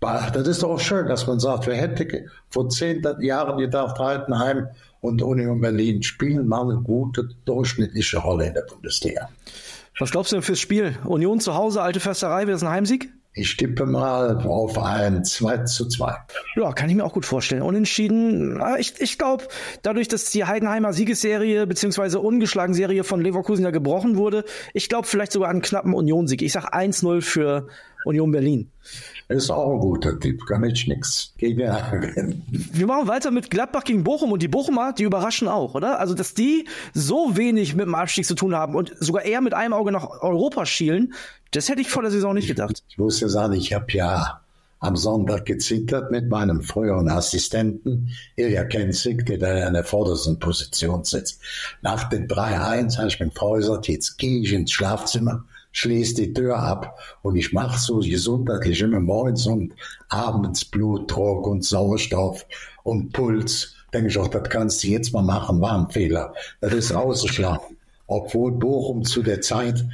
das 0.00 0.46
ist 0.46 0.62
doch 0.62 0.70
auch 0.70 0.80
schön, 0.80 1.06
dass 1.06 1.26
man 1.26 1.40
sagt, 1.40 1.66
wer 1.66 1.76
hätte 1.76 2.26
vor 2.50 2.68
zehn 2.68 3.04
Jahren 3.20 3.58
gedacht, 3.58 3.98
Heidenheim 3.98 4.68
und 5.00 5.22
Union 5.22 5.60
Berlin 5.60 6.02
spielen 6.02 6.46
mal 6.46 6.70
eine 6.70 6.80
gute 6.80 7.28
durchschnittliche 7.44 8.18
Rolle 8.18 8.46
in 8.46 8.54
der 8.54 8.62
Bundesliga. 8.62 9.28
Was 9.98 10.12
glaubst 10.12 10.32
du 10.32 10.36
denn 10.36 10.42
fürs 10.42 10.60
Spiel? 10.60 10.96
Union 11.04 11.40
zu 11.40 11.54
Hause, 11.54 11.82
alte 11.82 11.98
Försterei, 12.00 12.46
wird 12.46 12.54
das 12.54 12.62
ein 12.62 12.70
Heimsieg? 12.70 13.12
Ich 13.34 13.56
tippe 13.56 13.86
mal 13.86 14.44
auf 14.46 14.78
ein 14.78 15.24
2 15.24 15.58
zu 15.58 15.86
2. 15.86 16.12
Ja, 16.56 16.72
kann 16.72 16.88
ich 16.88 16.96
mir 16.96 17.04
auch 17.04 17.12
gut 17.12 17.24
vorstellen. 17.24 17.62
Unentschieden. 17.62 18.60
Ich, 18.78 19.00
ich 19.00 19.16
glaube, 19.16 19.44
dadurch, 19.82 20.08
dass 20.08 20.30
die 20.30 20.44
Heidenheimer 20.44 20.92
Siegesserie 20.92 21.66
bzw. 21.66 22.16
ungeschlagen 22.16 22.74
Serie 22.74 23.04
von 23.04 23.20
Leverkusen 23.20 23.64
ja 23.64 23.70
gebrochen 23.70 24.16
wurde, 24.16 24.44
ich 24.74 24.88
glaube 24.88 25.06
vielleicht 25.06 25.30
sogar 25.30 25.50
einen 25.50 25.62
knappen 25.62 25.94
Union-Sieg. 25.94 26.42
Ich 26.42 26.52
sage 26.52 26.72
1-0 26.72 27.20
für 27.20 27.68
Union 28.04 28.32
Berlin. 28.32 28.72
Ist 29.28 29.50
auch 29.50 29.74
ein 29.74 29.80
guter 29.80 30.18
Typ, 30.18 30.46
kann 30.46 30.64
ich 30.64 30.88
nichts 30.88 31.34
gegen 31.36 31.60
erwähnen. 31.60 32.42
Wir 32.48 32.86
machen 32.86 33.08
weiter 33.08 33.30
mit 33.30 33.50
Gladbach 33.50 33.84
gegen 33.84 34.02
Bochum 34.02 34.32
und 34.32 34.42
die 34.42 34.48
Bochumer, 34.48 34.94
die 34.94 35.02
überraschen 35.02 35.48
auch, 35.48 35.74
oder? 35.74 36.00
Also, 36.00 36.14
dass 36.14 36.32
die 36.32 36.66
so 36.94 37.36
wenig 37.36 37.74
mit 37.74 37.86
dem 37.86 37.94
Abstieg 37.94 38.24
zu 38.24 38.34
tun 38.34 38.54
haben 38.54 38.74
und 38.74 38.94
sogar 38.98 39.24
eher 39.24 39.42
mit 39.42 39.52
einem 39.52 39.74
Auge 39.74 39.92
nach 39.92 40.08
Europa 40.22 40.64
schielen, 40.64 41.12
das 41.50 41.68
hätte 41.68 41.82
ich 41.82 41.90
vor 41.90 42.02
der 42.02 42.10
Saison 42.10 42.34
nicht 42.34 42.48
gedacht. 42.48 42.72
Ich, 42.72 42.92
ich 42.92 42.98
muss 42.98 43.20
ja 43.20 43.28
sagen, 43.28 43.52
ich 43.52 43.74
habe 43.74 43.86
ja 43.92 44.40
am 44.80 44.96
Sonntag 44.96 45.44
gezittert 45.44 46.10
mit 46.10 46.28
meinem 46.28 46.62
früheren 46.62 47.08
Assistenten 47.08 48.10
Ilja 48.36 48.64
Kenzig, 48.64 49.26
der 49.26 49.38
da 49.38 49.66
in 49.66 49.74
der 49.74 49.84
vordersten 49.84 50.38
Position 50.38 51.04
sitzt. 51.04 51.40
Nach 51.82 52.08
dem 52.08 52.28
3-1 52.28 52.96
habe 52.98 53.08
ich 53.08 53.20
mir 53.20 53.28
geäußert, 53.28 53.88
jetzt 53.88 54.18
gehe 54.18 54.40
ich 54.40 54.52
ins 54.52 54.72
Schlafzimmer, 54.72 55.44
schließe 55.78 56.14
die 56.14 56.32
Tür 56.32 56.58
ab 56.58 56.98
und 57.22 57.36
ich 57.36 57.52
mache 57.52 57.78
so 57.78 57.98
gesundheitlich 57.98 58.80
immer 58.80 59.00
morgens 59.00 59.46
und 59.46 59.72
abends 60.08 60.64
Blutdruck 60.64 61.46
und 61.46 61.64
Sauerstoff 61.64 62.44
und 62.82 63.12
Puls. 63.12 63.74
Denke 63.92 64.08
ich 64.08 64.18
auch, 64.18 64.28
das 64.28 64.48
kannst 64.48 64.82
du 64.82 64.88
jetzt 64.88 65.12
mal 65.12 65.22
machen, 65.22 65.60
war 65.60 65.78
ein 65.78 65.90
Fehler. 65.90 66.34
Das 66.60 66.72
ist 66.72 66.92
ausgeschlafen. 66.92 67.76
Obwohl 68.06 68.52
Bochum 68.52 69.04
zu 69.04 69.22
der 69.22 69.40
Zeit 69.40 69.84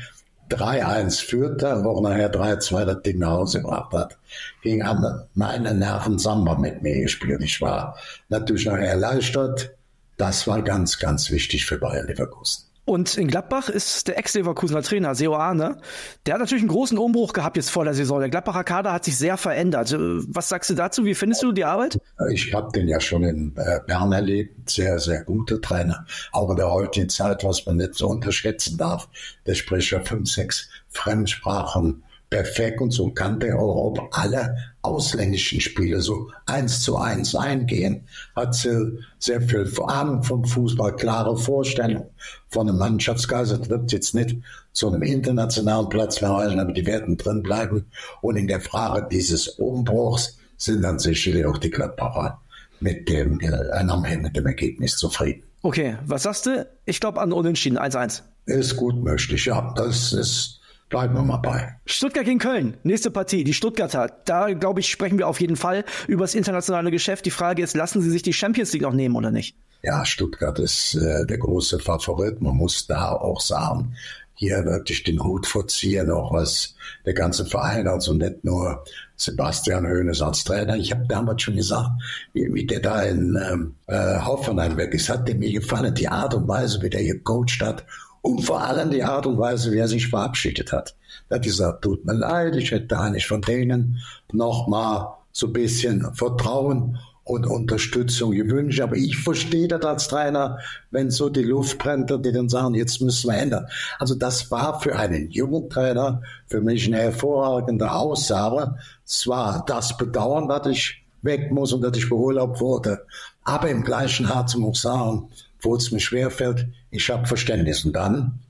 3-1 0.50 1.24
führte, 1.24 1.84
wo 1.84 2.00
nachher 2.00 2.32
3-2 2.32 2.84
das 2.84 3.02
Ding 3.02 3.18
nach 3.18 3.30
Hause 3.30 3.60
gebracht 3.60 3.92
hat, 3.92 4.18
ging 4.62 4.82
an 4.82 5.24
meine 5.34 5.74
Nerven 5.74 6.18
Samba 6.18 6.56
mit 6.56 6.82
mir 6.82 7.02
gespielt. 7.02 7.42
Ich 7.42 7.60
war 7.60 7.96
natürlich 8.28 8.66
nachher 8.66 8.88
erleichtert. 8.88 9.70
Das 10.16 10.46
war 10.46 10.62
ganz, 10.62 10.98
ganz 10.98 11.30
wichtig 11.30 11.66
für 11.66 11.78
Bayern 11.78 12.06
Leverkusen. 12.06 12.64
Und 12.86 13.16
in 13.16 13.28
Gladbach 13.28 13.70
ist 13.70 14.08
der 14.08 14.18
Ex-Leverkusener 14.18 14.82
Trainer 14.82 15.14
Seo 15.14 15.32
der 15.34 16.34
hat 16.34 16.40
natürlich 16.40 16.62
einen 16.62 16.68
großen 16.68 16.98
Umbruch 16.98 17.32
gehabt 17.32 17.56
jetzt 17.56 17.70
vor 17.70 17.84
der 17.84 17.94
Saison. 17.94 18.20
Der 18.20 18.28
Gladbacher 18.28 18.62
Kader 18.62 18.92
hat 18.92 19.04
sich 19.04 19.16
sehr 19.16 19.38
verändert. 19.38 19.92
Äh, 19.92 19.98
was 19.98 20.50
sagst 20.50 20.68
du 20.68 20.74
dazu? 20.74 21.04
Wie 21.04 21.14
findest 21.14 21.42
du 21.42 21.52
die 21.52 21.64
Arbeit? 21.64 21.98
Ich 22.30 22.52
habe 22.52 22.70
den 22.72 22.86
ja 22.86 23.00
schon 23.00 23.24
in 23.24 23.56
äh, 23.56 23.80
Bern 23.86 24.12
erlebt. 24.12 24.68
Sehr, 24.68 24.98
sehr 24.98 25.24
guter 25.24 25.60
Trainer. 25.60 26.04
Auch 26.32 26.50
in 26.50 26.56
der 26.56 26.70
heutigen 26.70 27.08
Zeit, 27.08 27.42
was 27.42 27.64
man 27.64 27.76
nicht 27.76 27.94
so 27.94 28.08
unterschätzen 28.08 28.76
darf. 28.76 29.08
Der 29.46 29.54
spricht 29.54 29.90
ja 29.90 30.00
fünf, 30.00 30.30
sechs 30.30 30.68
Fremdsprachen 30.90 32.03
perfekt 32.30 32.80
und 32.80 32.90
so 32.90 33.10
kann 33.10 33.38
der 33.40 33.58
auf 33.58 33.98
alle 34.12 34.56
ausländischen 34.82 35.60
Spiele 35.60 36.00
so 36.00 36.30
eins 36.46 36.82
zu 36.82 36.96
eins 36.96 37.34
eingehen. 37.34 38.06
Hat 38.34 38.54
sie 38.54 38.98
sehr 39.18 39.40
viel 39.40 39.70
Ahnung 39.86 40.22
vom 40.22 40.44
Fußball, 40.44 40.96
klare 40.96 41.36
Vorstellung 41.36 42.10
von 42.48 42.68
einem 42.68 42.78
Mannschaftsgeist. 42.78 43.52
Das 43.52 43.70
wird 43.70 43.92
jetzt 43.92 44.14
nicht 44.14 44.36
zu 44.72 44.88
einem 44.88 45.02
internationalen 45.02 45.88
Platz 45.88 46.18
verweisen, 46.18 46.60
aber 46.60 46.72
die 46.72 46.86
werden 46.86 47.16
drin 47.16 47.42
bleiben. 47.42 47.86
Und 48.20 48.36
in 48.36 48.48
der 48.48 48.60
Frage 48.60 49.08
dieses 49.10 49.48
Umbruchs 49.48 50.36
sind 50.56 50.82
dann 50.82 50.98
sicherlich 50.98 51.46
auch 51.46 51.58
die 51.58 51.70
Gladbacher 51.70 52.40
mit 52.80 53.08
dem, 53.08 53.40
äh, 53.40 54.16
mit 54.16 54.36
dem 54.36 54.46
Ergebnis 54.46 54.96
zufrieden. 54.96 55.42
Okay, 55.62 55.96
was 56.04 56.24
sagst 56.24 56.46
du? 56.46 56.66
Ich 56.84 57.00
glaube 57.00 57.20
an 57.20 57.32
Unentschieden 57.32 57.78
1-1. 57.78 58.22
Ist 58.46 58.76
gut 58.76 59.02
möglich, 59.02 59.46
ja. 59.46 59.72
Das 59.76 60.12
ist 60.12 60.60
bleiben 60.94 61.14
wir 61.14 61.22
mal 61.22 61.38
bei. 61.38 61.76
Stuttgart 61.86 62.24
gegen 62.24 62.38
Köln, 62.38 62.76
nächste 62.84 63.10
Partie, 63.10 63.42
die 63.42 63.52
Stuttgarter. 63.52 64.12
Da, 64.24 64.52
glaube 64.52 64.78
ich, 64.78 64.88
sprechen 64.88 65.18
wir 65.18 65.26
auf 65.26 65.40
jeden 65.40 65.56
Fall 65.56 65.84
über 66.06 66.22
das 66.22 66.36
internationale 66.36 66.92
Geschäft. 66.92 67.26
Die 67.26 67.32
Frage 67.32 67.64
ist, 67.64 67.74
lassen 67.74 68.00
sie 68.00 68.10
sich 68.10 68.22
die 68.22 68.32
Champions 68.32 68.72
League 68.72 68.82
noch 68.82 68.92
nehmen 68.92 69.16
oder 69.16 69.32
nicht? 69.32 69.56
Ja, 69.82 70.04
Stuttgart 70.04 70.56
ist 70.60 70.94
äh, 70.94 71.26
der 71.26 71.38
große 71.38 71.80
Favorit. 71.80 72.40
Man 72.40 72.56
muss 72.56 72.86
da 72.86 73.10
auch 73.10 73.40
sagen, 73.40 73.96
hier 74.34 74.64
wirklich 74.64 75.02
den 75.02 75.22
Hut 75.22 75.48
vorziehen, 75.48 76.12
auch 76.12 76.32
was 76.32 76.76
der 77.04 77.14
ganze 77.14 77.44
Verein, 77.44 77.88
also 77.88 78.14
nicht 78.14 78.44
nur 78.44 78.84
Sebastian 79.16 79.86
Hoeneß 79.86 80.22
als 80.22 80.44
Trainer. 80.44 80.76
Ich 80.76 80.92
habe 80.92 81.06
damals 81.08 81.42
schon 81.42 81.56
gesagt, 81.56 81.90
wie, 82.34 82.54
wie 82.54 82.66
der 82.66 82.80
da 82.80 83.02
in 83.02 83.36
ähm, 83.50 83.74
äh, 83.88 84.20
Hoffenheim 84.20 84.76
weg 84.76 84.94
ist, 84.94 85.08
hat 85.08 85.28
mir 85.28 85.52
gefallen, 85.52 85.94
die 85.94 86.08
Art 86.08 86.34
und 86.34 86.46
Weise, 86.46 86.80
wie 86.82 86.90
der 86.90 87.00
hier 87.00 87.20
coacht 87.20 87.60
hat 87.60 87.84
und 88.24 88.40
vor 88.40 88.62
allem 88.62 88.90
die 88.90 89.04
Art 89.04 89.26
und 89.26 89.38
Weise, 89.38 89.70
wie 89.70 89.76
er 89.76 89.86
sich 89.86 90.08
verabschiedet 90.08 90.72
hat. 90.72 90.94
Er 91.28 91.36
hat 91.36 91.44
gesagt, 91.44 91.82
tut 91.82 92.06
mir 92.06 92.14
leid, 92.14 92.56
ich 92.56 92.70
hätte 92.70 92.98
eigentlich 92.98 93.26
von 93.26 93.42
denen 93.42 93.98
noch 94.32 94.66
mal 94.66 95.18
so 95.30 95.48
ein 95.48 95.52
bisschen 95.52 96.14
Vertrauen 96.14 96.98
und 97.24 97.46
Unterstützung 97.46 98.30
gewünscht. 98.30 98.80
Aber 98.80 98.96
ich 98.96 99.18
verstehe 99.18 99.68
das 99.68 99.84
als 99.84 100.08
Trainer, 100.08 100.58
wenn 100.90 101.10
so 101.10 101.28
die 101.28 101.42
Luft 101.42 101.76
brennt 101.76 102.10
und 102.12 102.24
die 102.24 102.32
dann 102.32 102.48
sagen, 102.48 102.74
jetzt 102.74 103.02
müssen 103.02 103.30
wir 103.30 103.36
ändern. 103.36 103.66
Also 103.98 104.14
das 104.14 104.50
war 104.50 104.80
für 104.80 104.96
einen 104.96 105.30
jungen 105.30 105.68
Trainer 105.68 106.22
für 106.46 106.62
mich 106.62 106.86
eine 106.86 106.96
hervorragende 107.00 107.92
Aussage. 107.92 108.76
Es 109.04 109.26
war 109.26 109.64
das 109.66 109.98
Bedauern, 109.98 110.48
dass 110.48 110.66
ich 110.66 111.04
weg 111.20 111.52
muss 111.52 111.74
und 111.74 111.82
dass 111.82 111.96
ich 111.98 112.08
beurlaubt 112.08 112.58
wurde. 112.58 113.04
Aber 113.44 113.68
im 113.68 113.84
gleichen 113.84 114.32
Herzen 114.32 114.62
muss 114.62 114.78
ich 114.78 114.82
sagen, 114.82 115.28
wo 115.64 115.76
es 115.76 115.90
mir 115.90 116.00
schwerfällt, 116.00 116.66
ich 116.90 117.08
habe 117.10 117.26
Verständnis. 117.26 117.84
Und 117.84 117.94
dann 117.94 118.40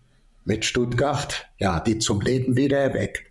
mit 0.44 0.64
Stuttgart, 0.64 1.46
ja, 1.58 1.80
die 1.80 1.98
zum 1.98 2.20
Leben 2.20 2.56
wieder 2.56 2.78
erweckt, 2.78 3.22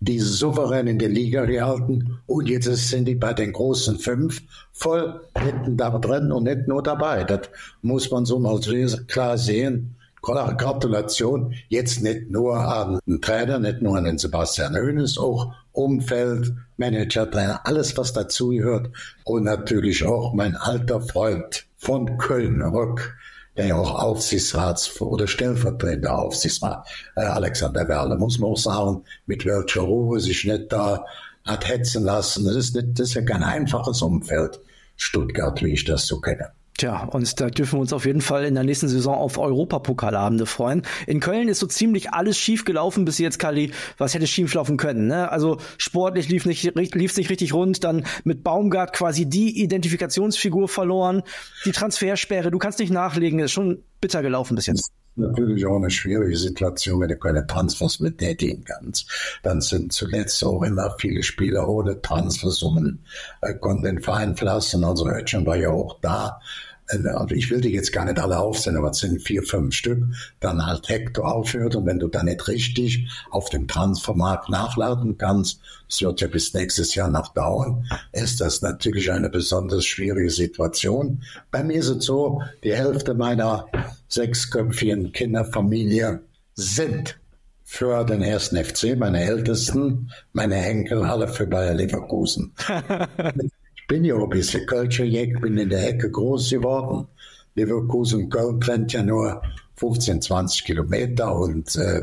die 0.00 0.20
souverän 0.20 0.86
in 0.86 0.98
der 0.98 1.08
Liga 1.08 1.44
gehalten 1.44 2.18
und 2.26 2.48
jetzt 2.48 2.66
sind 2.66 3.06
die 3.06 3.14
bei 3.14 3.32
den 3.32 3.52
großen 3.52 3.98
fünf 3.98 4.42
voll 4.72 5.20
mitten 5.42 5.76
da 5.76 5.90
drin 5.98 6.30
und 6.30 6.44
nicht 6.44 6.68
nur 6.68 6.82
dabei. 6.82 7.24
Das 7.24 7.48
muss 7.82 8.10
man 8.10 8.24
so 8.24 8.38
mal 8.38 8.60
klar 9.06 9.38
sehen. 9.38 9.96
Gratulation 10.20 11.54
jetzt 11.68 12.02
nicht 12.02 12.30
nur 12.30 12.58
an 12.58 12.98
den 13.06 13.20
Trainer, 13.20 13.58
nicht 13.58 13.82
nur 13.82 13.96
an 13.96 14.04
den 14.04 14.18
Sebastian 14.18 14.76
Hoeneß, 14.76 15.16
auch 15.18 15.54
Umfeld, 15.72 16.52
Manager, 16.76 17.30
Trainer, 17.30 17.60
alles 17.64 17.96
was 17.96 18.12
dazugehört 18.12 18.90
und 19.24 19.44
natürlich 19.44 20.04
auch 20.04 20.34
mein 20.34 20.56
alter 20.56 21.00
Freund 21.00 21.66
von 21.76 22.18
Köln, 22.18 22.62
Rück, 22.62 23.16
der 23.58 23.66
ja 23.66 23.76
auch 23.76 23.94
Aufsichtsrats- 24.00 25.00
oder 25.00 25.26
stellvertretender 25.26 26.16
Aufsichtsrat, 26.16 26.86
äh, 27.16 27.22
Alexander 27.22 27.86
Werle, 27.88 28.16
muss 28.16 28.38
man 28.38 28.50
auch 28.50 28.56
sagen, 28.56 29.04
mit 29.26 29.44
welcher 29.44 29.82
Ruhe 29.82 30.20
sich 30.20 30.44
nicht 30.44 30.72
da 30.72 31.04
hat 31.44 31.68
hetzen 31.68 32.04
lassen. 32.04 32.44
Das 32.44 32.54
ist, 32.54 32.76
nicht, 32.76 32.98
das 32.98 33.08
ist 33.08 33.14
ja 33.14 33.22
kein 33.22 33.42
einfaches 33.42 34.00
Umfeld, 34.00 34.60
Stuttgart, 34.96 35.60
wie 35.62 35.72
ich 35.72 35.84
das 35.84 36.06
so 36.06 36.20
kenne. 36.20 36.52
Tja, 36.78 37.08
und 37.10 37.40
da 37.40 37.50
dürfen 37.50 37.76
wir 37.76 37.80
uns 37.80 37.92
auf 37.92 38.06
jeden 38.06 38.20
Fall 38.20 38.44
in 38.44 38.54
der 38.54 38.62
nächsten 38.62 38.86
Saison 38.86 39.16
auf 39.16 39.36
Europapokalabende 39.36 40.46
freuen. 40.46 40.82
In 41.08 41.18
Köln 41.18 41.48
ist 41.48 41.58
so 41.58 41.66
ziemlich 41.66 42.12
alles 42.12 42.38
schief 42.38 42.64
gelaufen 42.64 43.04
bis 43.04 43.18
jetzt, 43.18 43.40
Kali. 43.40 43.72
Was 43.96 44.14
hätte 44.14 44.28
schief 44.28 44.54
laufen 44.54 44.76
können? 44.76 45.08
Ne? 45.08 45.28
Also 45.28 45.58
sportlich 45.76 46.28
lief 46.28 46.46
nicht 46.46 46.62
lief 46.76 47.16
nicht 47.16 47.30
richtig 47.30 47.52
rund. 47.52 47.82
Dann 47.82 48.06
mit 48.22 48.44
Baumgart 48.44 48.92
quasi 48.92 49.26
die 49.26 49.60
Identifikationsfigur 49.60 50.68
verloren. 50.68 51.24
Die 51.64 51.72
Transfersperre, 51.72 52.52
du 52.52 52.58
kannst 52.58 52.78
nicht 52.78 52.92
nachlegen. 52.92 53.40
Ist 53.40 53.50
schon 53.50 53.82
bitter 54.00 54.22
gelaufen 54.22 54.54
bis 54.54 54.66
jetzt 54.66 54.92
natürlich 55.18 55.66
auch 55.66 55.76
eine 55.76 55.90
schwierige 55.90 56.36
Situation, 56.36 57.00
wenn 57.00 57.08
du 57.08 57.16
keine 57.16 57.46
Transfers 57.46 58.00
mit 58.00 58.18
tätigen 58.18 58.64
kannst. 58.64 59.10
Dann 59.42 59.60
sind 59.60 59.92
zuletzt 59.92 60.42
auch 60.44 60.62
immer 60.62 60.94
viele 60.98 61.22
Spieler 61.22 61.68
ohne 61.68 62.00
Transfersummen, 62.00 63.04
äh, 63.42 63.54
konnten 63.54 63.84
den 63.84 64.00
Verein 64.00 64.36
verlassen. 64.36 64.84
Also 64.84 65.08
Ötchen 65.08 65.44
war 65.44 65.56
ja 65.56 65.70
auch 65.70 65.98
da. 66.00 66.40
Also 66.88 67.34
ich 67.34 67.50
will 67.50 67.60
die 67.60 67.72
jetzt 67.72 67.92
gar 67.92 68.06
nicht 68.06 68.18
alle 68.18 68.38
aufzählen, 68.38 68.78
aber 68.78 68.90
es 68.90 68.98
sind 68.98 69.20
vier, 69.20 69.42
fünf 69.42 69.74
Stück, 69.74 70.02
dann 70.40 70.64
halt 70.64 70.88
Hector 70.88 71.30
aufhört 71.30 71.76
und 71.76 71.84
wenn 71.84 71.98
du 71.98 72.08
dann 72.08 72.26
nicht 72.26 72.48
richtig 72.48 73.08
auf 73.30 73.50
dem 73.50 73.68
Transfermarkt 73.68 74.48
nachladen 74.48 75.18
kannst, 75.18 75.60
das 75.88 76.00
wird 76.00 76.20
ja 76.20 76.28
bis 76.28 76.54
nächstes 76.54 76.94
Jahr 76.94 77.10
noch 77.10 77.34
dauern, 77.34 77.86
ist 78.12 78.40
das 78.40 78.62
natürlich 78.62 79.12
eine 79.12 79.28
besonders 79.28 79.84
schwierige 79.84 80.30
Situation. 80.30 81.22
Bei 81.50 81.62
mir 81.62 81.76
ist 81.76 81.88
es 81.88 82.04
so, 82.06 82.42
die 82.64 82.74
Hälfte 82.74 83.14
meiner 83.14 83.66
sechsköpfigen 84.08 85.12
Kinderfamilie 85.12 86.20
sind 86.54 87.18
für 87.64 88.02
den 88.04 88.22
ersten 88.22 88.56
FC, 88.56 88.96
meine 88.96 89.22
Ältesten, 89.22 90.10
meine 90.32 90.56
Henkel 90.56 91.04
alle 91.04 91.28
für 91.28 91.46
Bayer 91.46 91.74
Leverkusen. 91.74 92.54
bin 93.88 94.04
ja 94.04 94.14
ein 94.16 94.28
bisschen 94.28 94.66
Kölscher-Jäck, 94.66 95.40
bin 95.40 95.58
in 95.58 95.70
der 95.70 95.88
Ecke 95.88 96.10
groß 96.10 96.50
geworden. 96.50 97.08
Leverkusen 97.54 98.28
Köln 98.28 98.60
trennt 98.60 98.92
ja 98.92 99.02
nur 99.02 99.42
15, 99.76 100.22
20 100.22 100.64
Kilometer 100.64 101.34
und 101.34 101.74
äh, 101.76 102.02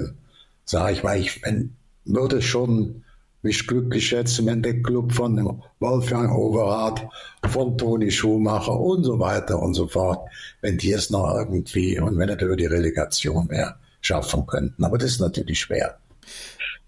sage 0.65 0.93
ich 0.93 1.03
mal, 1.03 1.17
ich 1.17 1.41
wenn, 1.43 1.75
würde 2.03 2.41
schon 2.41 3.03
mich 3.43 3.67
glücklich 3.67 4.07
schätzen, 4.07 4.47
wenn 4.47 4.63
der 4.63 4.81
Club 4.81 5.13
von 5.13 5.61
Wolfgang 5.79 6.35
Overath, 6.35 7.07
von 7.47 7.77
Toni 7.77 8.09
Schumacher 8.09 8.77
und 8.77 9.03
so 9.03 9.19
weiter 9.19 9.61
und 9.61 9.75
so 9.75 9.87
fort, 9.87 10.27
wenn 10.61 10.79
die 10.79 10.91
es 10.91 11.11
noch 11.11 11.35
irgendwie 11.35 11.99
und 11.99 12.17
wenn 12.17 12.29
es 12.29 12.41
über 12.41 12.55
die 12.55 12.65
Relegation 12.65 13.47
wäre, 13.49 13.75
schaffen 14.01 14.47
könnten. 14.47 14.83
Aber 14.83 14.97
das 14.97 15.11
ist 15.11 15.21
natürlich 15.21 15.59
schwer. 15.59 15.99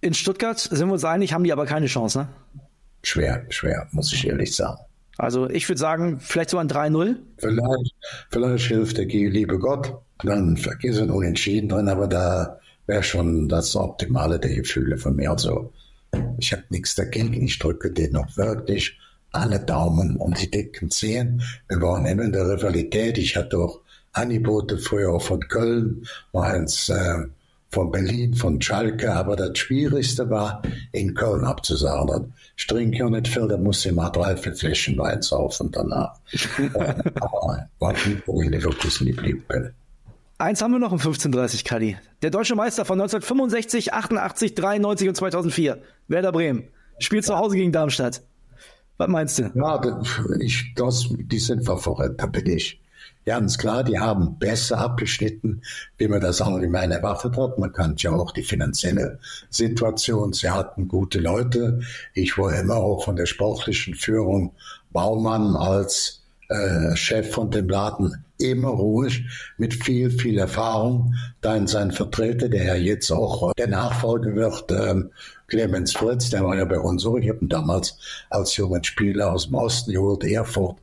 In 0.02 0.16
Stuttgart 0.16 0.60
sind 0.60 0.88
wir 0.88 0.94
uns 0.94 1.06
einig, 1.06 1.34
haben 1.34 1.44
die 1.44 1.54
aber 1.54 1.68
keine 1.68 1.86
Chance, 1.86 2.20
ne? 2.20 2.30
Schwer, 3.04 3.46
schwer, 3.50 3.88
muss 3.92 4.12
ich 4.12 4.28
ehrlich 4.28 4.56
sagen. 4.56 4.80
Also 5.18 5.50
ich 5.50 5.68
würde 5.68 5.80
sagen, 5.80 6.20
vielleicht 6.20 6.52
so 6.52 6.58
ein 6.58 6.70
3-0. 6.70 7.16
Vielleicht, 7.38 7.96
vielleicht 8.30 8.66
hilft 8.68 8.98
der 8.98 9.06
liebe 9.06 9.58
Gott. 9.60 9.94
Dann 10.24 10.58
vergiss 10.58 11.00
ein 11.00 11.12
Unentschieden 11.12 11.70
drin, 11.70 11.90
aber 11.90 12.08
da 12.08 12.60
wäre 12.86 13.04
schon 13.04 13.50
das 13.50 13.76
Optimale 13.76 14.40
der 14.40 14.56
Gefühle 14.56 14.98
von 14.98 15.16
mir. 15.16 15.32
Also 15.32 15.72
Ich 16.38 16.52
habe 16.54 16.64
nichts 16.70 16.96
dagegen. 16.96 17.34
Ich 17.34 17.60
drücke 17.60 17.92
den 17.92 18.14
noch 18.14 18.38
wirklich 18.38 18.98
alle 19.32 19.60
Daumen 19.60 20.16
und 20.18 20.42
die 20.42 20.50
dicken 20.50 20.90
Zehen. 20.90 21.44
Wir 21.68 21.82
waren 21.82 22.06
immer 22.06 22.24
in 22.24 22.32
der 22.32 22.50
Rivalität. 22.50 23.18
Ich 23.18 23.36
hatte 23.36 23.58
auch 23.58 23.82
Angebote 24.14 24.78
früher 24.78 25.12
auch 25.12 25.22
von 25.22 25.48
Köln, 25.48 26.08
mal 26.34 26.52
eins 26.52 26.90
äh, 26.90 27.26
von 27.78 27.92
Berlin, 27.92 28.34
von 28.34 28.60
Schalke, 28.60 29.14
aber 29.14 29.36
das 29.36 29.56
Schwierigste 29.56 30.28
war, 30.32 30.64
in 30.94 31.14
Köln 31.14 31.44
abzusagen. 31.44 32.34
Ich 32.56 32.66
trinke 32.66 32.98
ja 32.98 33.08
nicht 33.08 33.28
viel, 33.28 33.48
da 33.48 33.56
muss 33.56 33.86
ich 33.86 33.92
mal 33.92 34.10
drei, 34.10 34.36
vier 34.36 34.56
Flaschen 34.56 34.98
Wein 34.98 35.22
saufen 35.22 35.70
danach. 35.72 36.16
aber 36.74 37.70
war 37.78 37.94
gut, 37.94 38.24
wo 38.26 38.42
ich 38.42 38.50
Leverkusen 38.50 39.06
geblieben 39.06 39.44
bin. 39.48 39.70
Eins 40.40 40.60
haben 40.60 40.72
wir 40.72 40.80
noch 40.80 40.92
im 40.92 40.98
1530, 40.98 41.64
Kadi. 41.64 41.98
Der 42.24 42.32
deutsche 42.32 42.56
Meister 42.56 42.84
von 42.84 43.00
1965, 43.00 43.94
88, 43.94 44.56
93 44.56 45.10
und 45.10 45.16
2004. 45.16 45.78
Werder 46.08 46.32
Bremen. 46.32 46.64
Spielt 46.98 47.26
zu 47.26 47.38
Hause 47.38 47.58
gegen 47.58 47.72
Darmstadt. 47.72 48.24
Was 48.98 49.08
meinst 49.08 49.38
du? 49.38 49.52
Ja, 49.54 49.80
ich, 50.40 50.74
das, 50.76 51.10
die 51.12 51.38
sind 51.38 51.64
Favorit, 51.64 52.14
da 52.18 52.26
bin 52.26 52.48
ich. 52.48 52.82
Ganz 53.28 53.58
klar, 53.58 53.84
die 53.84 54.00
haben 54.00 54.40
besser 54.40 54.78
abgeschnitten, 54.78 55.62
wie 55.98 56.08
man 56.08 56.22
das 56.22 56.42
allgemein 56.42 56.92
erwartet 56.92 57.36
hat. 57.36 57.60
Man 57.60 57.74
kannte 57.74 58.04
ja 58.04 58.12
auch 58.14 58.32
die 58.32 58.42
finanzielle 58.42 59.20
Situation. 59.50 60.32
Sie 60.32 60.50
hatten 60.50 60.88
gute 60.88 61.20
Leute. 61.20 61.82
Ich 62.14 62.38
war 62.38 62.58
immer 62.58 62.78
auch 62.78 63.04
von 63.04 63.18
der 63.18 63.26
sportlichen 63.26 63.96
Führung 63.96 64.54
Baumann 64.92 65.58
als 65.58 66.22
äh, 66.48 66.96
Chef 66.96 67.34
von 67.34 67.52
dem 67.52 67.68
Laden 67.68 68.24
immer 68.38 68.70
ruhig, 68.70 69.26
mit 69.58 69.74
viel, 69.74 70.10
viel 70.10 70.38
Erfahrung. 70.38 71.14
Dann 71.42 71.68
sein 71.68 71.92
Vertreter, 71.92 72.48
der 72.48 72.64
ja 72.64 72.76
jetzt 72.76 73.12
auch 73.12 73.52
der 73.56 73.68
Nachfolger 73.68 74.36
wird, 74.36 74.72
ähm, 74.72 75.12
Clemens 75.48 75.92
Fritz, 75.92 76.30
der 76.30 76.46
war 76.46 76.56
ja 76.56 76.64
bei 76.64 76.80
uns 76.80 77.04
so. 77.04 77.18
Ich 77.18 77.28
habe 77.28 77.40
ihn 77.40 77.50
damals 77.50 77.98
als 78.30 78.56
junger 78.56 78.82
Spieler 78.86 79.34
aus 79.34 79.48
dem 79.48 79.56
Osten 79.56 79.92
geholt, 79.92 80.24
Erfurt 80.24 80.78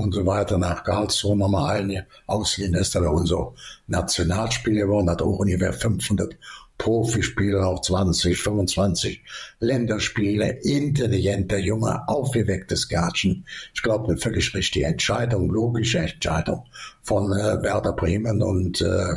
und 0.00 0.12
so 0.12 0.26
weiter 0.26 0.58
nach 0.58 0.84
Karlsruhe 0.84 1.36
nochmal 1.36 1.78
eine 1.78 2.06
ausliehen. 2.26 2.74
ist 2.74 2.96
aber 2.96 3.12
unser 3.12 3.52
Nationalspieler 3.86 4.82
geworden, 4.82 5.10
hat 5.10 5.22
auch 5.22 5.38
ungefähr 5.38 5.72
500 5.72 6.36
Profispieler, 6.80 7.66
auch 7.66 7.82
20, 7.82 8.40
25 8.40 9.22
Länderspiele, 9.60 10.60
intelligenter 10.62 11.58
Junge, 11.58 12.08
aufgewecktes 12.08 12.88
Gatschen. 12.88 13.44
Ich 13.74 13.82
glaube, 13.82 14.08
eine 14.08 14.16
völlig 14.16 14.54
richtige 14.54 14.86
Entscheidung, 14.86 15.50
logische 15.50 15.98
Entscheidung 15.98 16.64
von 17.02 17.32
äh, 17.32 17.62
Werder 17.62 17.92
Bremen 17.92 18.42
und 18.42 18.80
äh, 18.80 19.16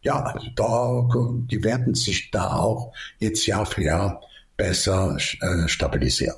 ja, 0.00 0.34
da, 0.56 1.08
die 1.50 1.62
werden 1.62 1.94
sich 1.94 2.30
da 2.30 2.56
auch 2.56 2.92
jetzt 3.18 3.46
Jahr 3.46 3.66
für 3.66 3.82
Jahr 3.82 4.22
besser 4.56 5.16
äh, 5.40 5.68
stabilisieren. 5.68 6.36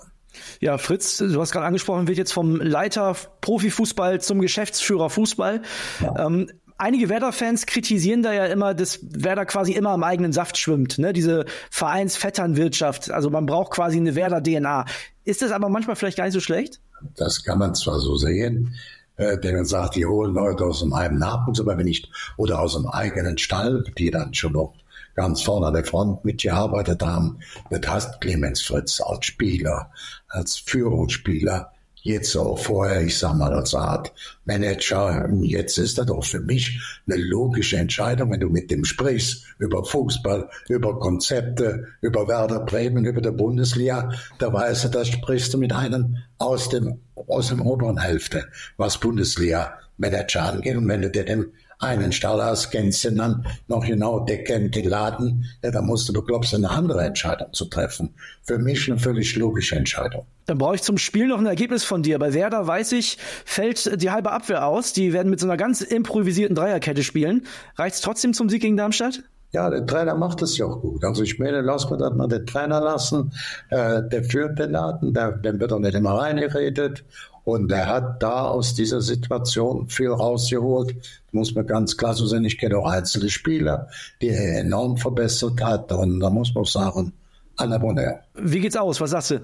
Ja, 0.61 0.79
Fritz, 0.79 1.19
du 1.19 1.41
hast 1.41 1.53
gerade 1.53 1.67
angesprochen, 1.67 2.09
wird 2.09 2.19
jetzt 2.19 2.33
vom 2.33 2.57
Leiter 2.57 3.17
Profifußball 3.41 4.21
zum 4.21 4.41
Geschäftsführer 4.41 5.11
Fußball. 5.11 5.63
Ja. 6.01 6.27
Ähm, 6.27 6.51
einige 6.79 7.09
Werder-Fans 7.09 7.67
kritisieren 7.67 8.23
da 8.23 8.33
ja 8.33 8.47
immer, 8.47 8.75
dass 8.75 9.01
Werder 9.03 9.47
quasi 9.47 9.73
immer 9.73 9.95
im 9.95 10.03
eigenen 10.03 10.33
Saft 10.33 10.59
schwimmt, 10.59 10.99
ne? 10.99 11.13
Diese 11.13 11.47
Vereinsvetternwirtschaft. 11.71 13.11
Also 13.11 13.31
man 13.31 13.47
braucht 13.47 13.73
quasi 13.73 13.97
eine 13.97 14.15
Werder-DNA. 14.15 14.85
Ist 15.25 15.43
das 15.43 15.53
aber 15.53 15.69
manchmal 15.69 15.97
vielleicht 15.97 16.17
gar 16.17 16.25
nicht 16.25 16.35
so 16.35 16.41
schlecht? 16.41 16.81
Das 17.17 17.43
kann 17.43 17.59
man 17.59 17.75
zwar 17.75 17.99
so 17.99 18.17
sehen, 18.17 18.75
äh, 19.17 19.39
der 19.39 19.55
man 19.55 19.65
sagt, 19.65 19.97
die 19.97 20.07
holen 20.07 20.35
Leute 20.35 20.65
aus 20.65 20.81
dem 20.81 20.93
eigenen 20.93 21.21
Nachwuchs, 21.21 21.61
aber 21.61 21.77
wenn 21.77 21.85
nicht, 21.85 22.09
oder 22.37 22.61
aus 22.61 22.75
dem 22.75 22.87
eigenen 22.87 23.39
Stall, 23.39 23.85
die 23.99 24.11
dann 24.11 24.35
schon 24.35 24.53
noch 24.53 24.75
ganz 25.17 25.43
vorne 25.43 25.67
an 25.67 25.75
der 25.75 25.85
Front 25.85 26.25
mitgearbeitet 26.25 27.03
haben. 27.03 27.39
Das 27.71 27.81
heißt 27.89 28.21
Clemens 28.21 28.63
Fritz 28.63 29.01
als 29.01 29.27
Spieler, 29.27 29.91
als 30.29 30.57
Führungsspieler, 30.57 31.73
jetzt 32.07 32.37
auch 32.37 32.59
vorher, 32.59 33.03
ich 33.03 33.19
sag 33.19 33.35
mal, 33.35 33.53
als 33.53 33.75
Art 33.75 34.13
Manager. 34.45 35.29
Jetzt 35.43 35.77
ist 35.77 35.99
das 35.99 36.07
doch 36.07 36.25
für 36.25 36.41
mich 36.41 36.81
eine 37.07 37.21
logische 37.21 37.77
Entscheidung, 37.79 38.31
wenn 38.31 38.41
du 38.41 38.49
mit 38.49 38.71
dem 38.71 38.85
sprichst 38.85 39.45
über 39.59 39.85
Fußball, 39.85 40.49
über 40.69 40.99
Konzepte, 41.01 41.89
über 42.01 42.29
Werder 42.29 42.61
Bremen, 42.61 43.05
über 43.05 43.21
die 43.21 43.33
Bundesliga. 43.33 44.13
Da 44.39 44.53
weißt 44.53 44.85
du, 44.85 44.89
da 44.89 45.05
sprichst 45.05 45.53
du 45.53 45.59
mit 45.59 45.73
einem 45.73 46.19
aus 46.39 46.69
dem, 46.69 47.01
aus 47.27 47.49
dem 47.49 47.61
oberen 47.61 47.99
Hälfte, 47.99 48.47
was 48.77 48.99
Bundesliga 48.99 49.75
Manager 49.97 50.43
angeht. 50.43 50.77
Und 50.77 50.89
wenn 50.89 51.03
du 51.03 51.11
dir 51.11 51.25
den 51.25 51.53
einen 51.79 52.13
Stall 52.13 52.43
hast, 52.43 52.71
kennst 52.71 53.05
du 53.05 53.11
dann 53.11 53.47
noch 53.69 53.85
genau, 53.85 54.21
der 54.21 54.45
kennt 54.45 54.75
den 54.75 54.89
Laden, 54.89 55.45
ja, 55.63 55.71
da 55.71 55.83
musst 55.83 56.09
du 56.09 56.13
beklopst 56.13 56.55
eine 56.55 56.71
andere 56.71 57.05
Entscheidung 57.05 57.53
zu 57.53 57.67
treffen. 57.67 58.15
Für 58.45 58.59
mich 58.59 58.91
eine 58.91 58.99
völlig 58.99 59.37
logische 59.37 59.77
Entscheidung. 59.77 60.27
Dann 60.47 60.59
brauche 60.59 60.77
ich 60.77 60.83
zum 60.83 60.97
Spiel 60.97 61.27
noch 61.27 61.39
ein 61.39 61.47
Ergebnis 61.47 61.85
von 61.85 62.03
dir. 62.03 62.19
Bei 62.19 62.33
Werder 62.33 62.67
weiß 62.67 62.93
ich, 62.93 63.19
fällt 63.45 64.01
die 64.01 64.11
halbe 64.11 64.31
Abwehr 64.33 64.67
aus. 64.67 64.93
Die 64.93 65.13
werden 65.13 65.29
mit 65.29 65.41
so 65.41 65.47
einer 65.47 65.57
ganz 65.57 65.81
improvisierten 65.81 66.55
Dreierkette 66.55 67.03
spielen. 67.03 67.47
Reicht 67.77 67.97
es 67.97 68.01
trotzdem 68.01 68.33
zum 68.33 68.49
Sieg 68.49 68.63
gegen 68.63 68.77
Darmstadt? 68.77 69.23
Ja, 69.53 69.71
der 69.71 69.87
Trainer 69.87 70.15
macht 70.15 70.43
das 70.43 70.59
ja 70.59 70.67
auch 70.67 70.81
gut. 70.81 71.05
Also 71.05 71.23
ich 71.23 71.39
meine, 71.39 71.61
lass 71.61 71.89
mal 71.89 72.29
den 72.29 72.47
Trainer 72.47 72.81
lassen. 72.81 73.33
Äh, 73.71 74.03
der 74.09 74.25
führt 74.25 74.59
den 74.59 74.73
Laden, 74.73 75.15
der, 75.15 75.33
dem 75.33 75.61
wird 75.61 75.73
auch 75.73 75.79
nicht 75.79 75.95
immer 75.95 76.19
reingeredet. 76.19 77.05
Und 77.45 77.71
er 77.71 77.87
hat 77.87 78.23
da 78.25 78.47
aus 78.47 78.75
dieser 78.75 79.01
Situation 79.01 79.89
viel 79.89 80.11
rausgeholt. 80.11 80.97
Muss 81.31 81.55
man 81.55 81.65
ganz 81.67 81.97
klar 81.97 82.13
so 82.13 82.27
sehen. 82.27 82.45
Ich 82.45 82.59
kenne 82.59 82.77
auch 82.77 82.89
einzelne 82.89 83.31
Spieler, 83.31 83.89
die 84.21 84.31
er 84.31 84.61
enorm 84.61 84.97
verbessert 84.97 85.63
hat. 85.63 85.93
Und 85.93 86.19
da 86.19 86.29
muss 86.29 86.53
man 86.55 86.65
sagen, 86.65 87.13
à 87.57 87.67
la 87.67 87.79
bonheur. 87.79 88.21
Wie 88.35 88.61
geht's 88.61 88.77
aus? 88.77 89.01
Was 89.01 89.11
sagst 89.11 89.31
du? 89.31 89.41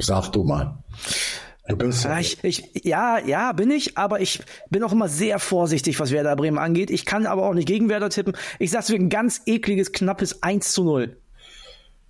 Sag 0.00 0.32
du 0.32 0.42
mal. 0.42 0.74
Du 1.68 1.76
bist 1.76 2.04
ja, 2.04 2.18
ich, 2.18 2.42
ich, 2.42 2.70
ja, 2.84 3.18
ja, 3.18 3.52
bin 3.52 3.70
ich, 3.70 3.98
aber 3.98 4.20
ich 4.20 4.42
bin 4.70 4.82
auch 4.82 4.92
immer 4.92 5.08
sehr 5.08 5.38
vorsichtig, 5.38 6.00
was 6.00 6.10
Werder 6.10 6.34
Bremen 6.34 6.56
angeht. 6.56 6.90
Ich 6.90 7.04
kann 7.04 7.26
aber 7.26 7.44
auch 7.46 7.52
nicht 7.52 7.68
gegen 7.68 7.90
Werder 7.90 8.08
tippen. 8.08 8.34
Ich 8.58 8.70
sag's 8.70 8.90
ein 8.90 9.10
ganz 9.10 9.42
ekliges, 9.44 9.92
knappes 9.92 10.42
1 10.42 10.72
zu 10.72 10.84
0. 10.84 11.16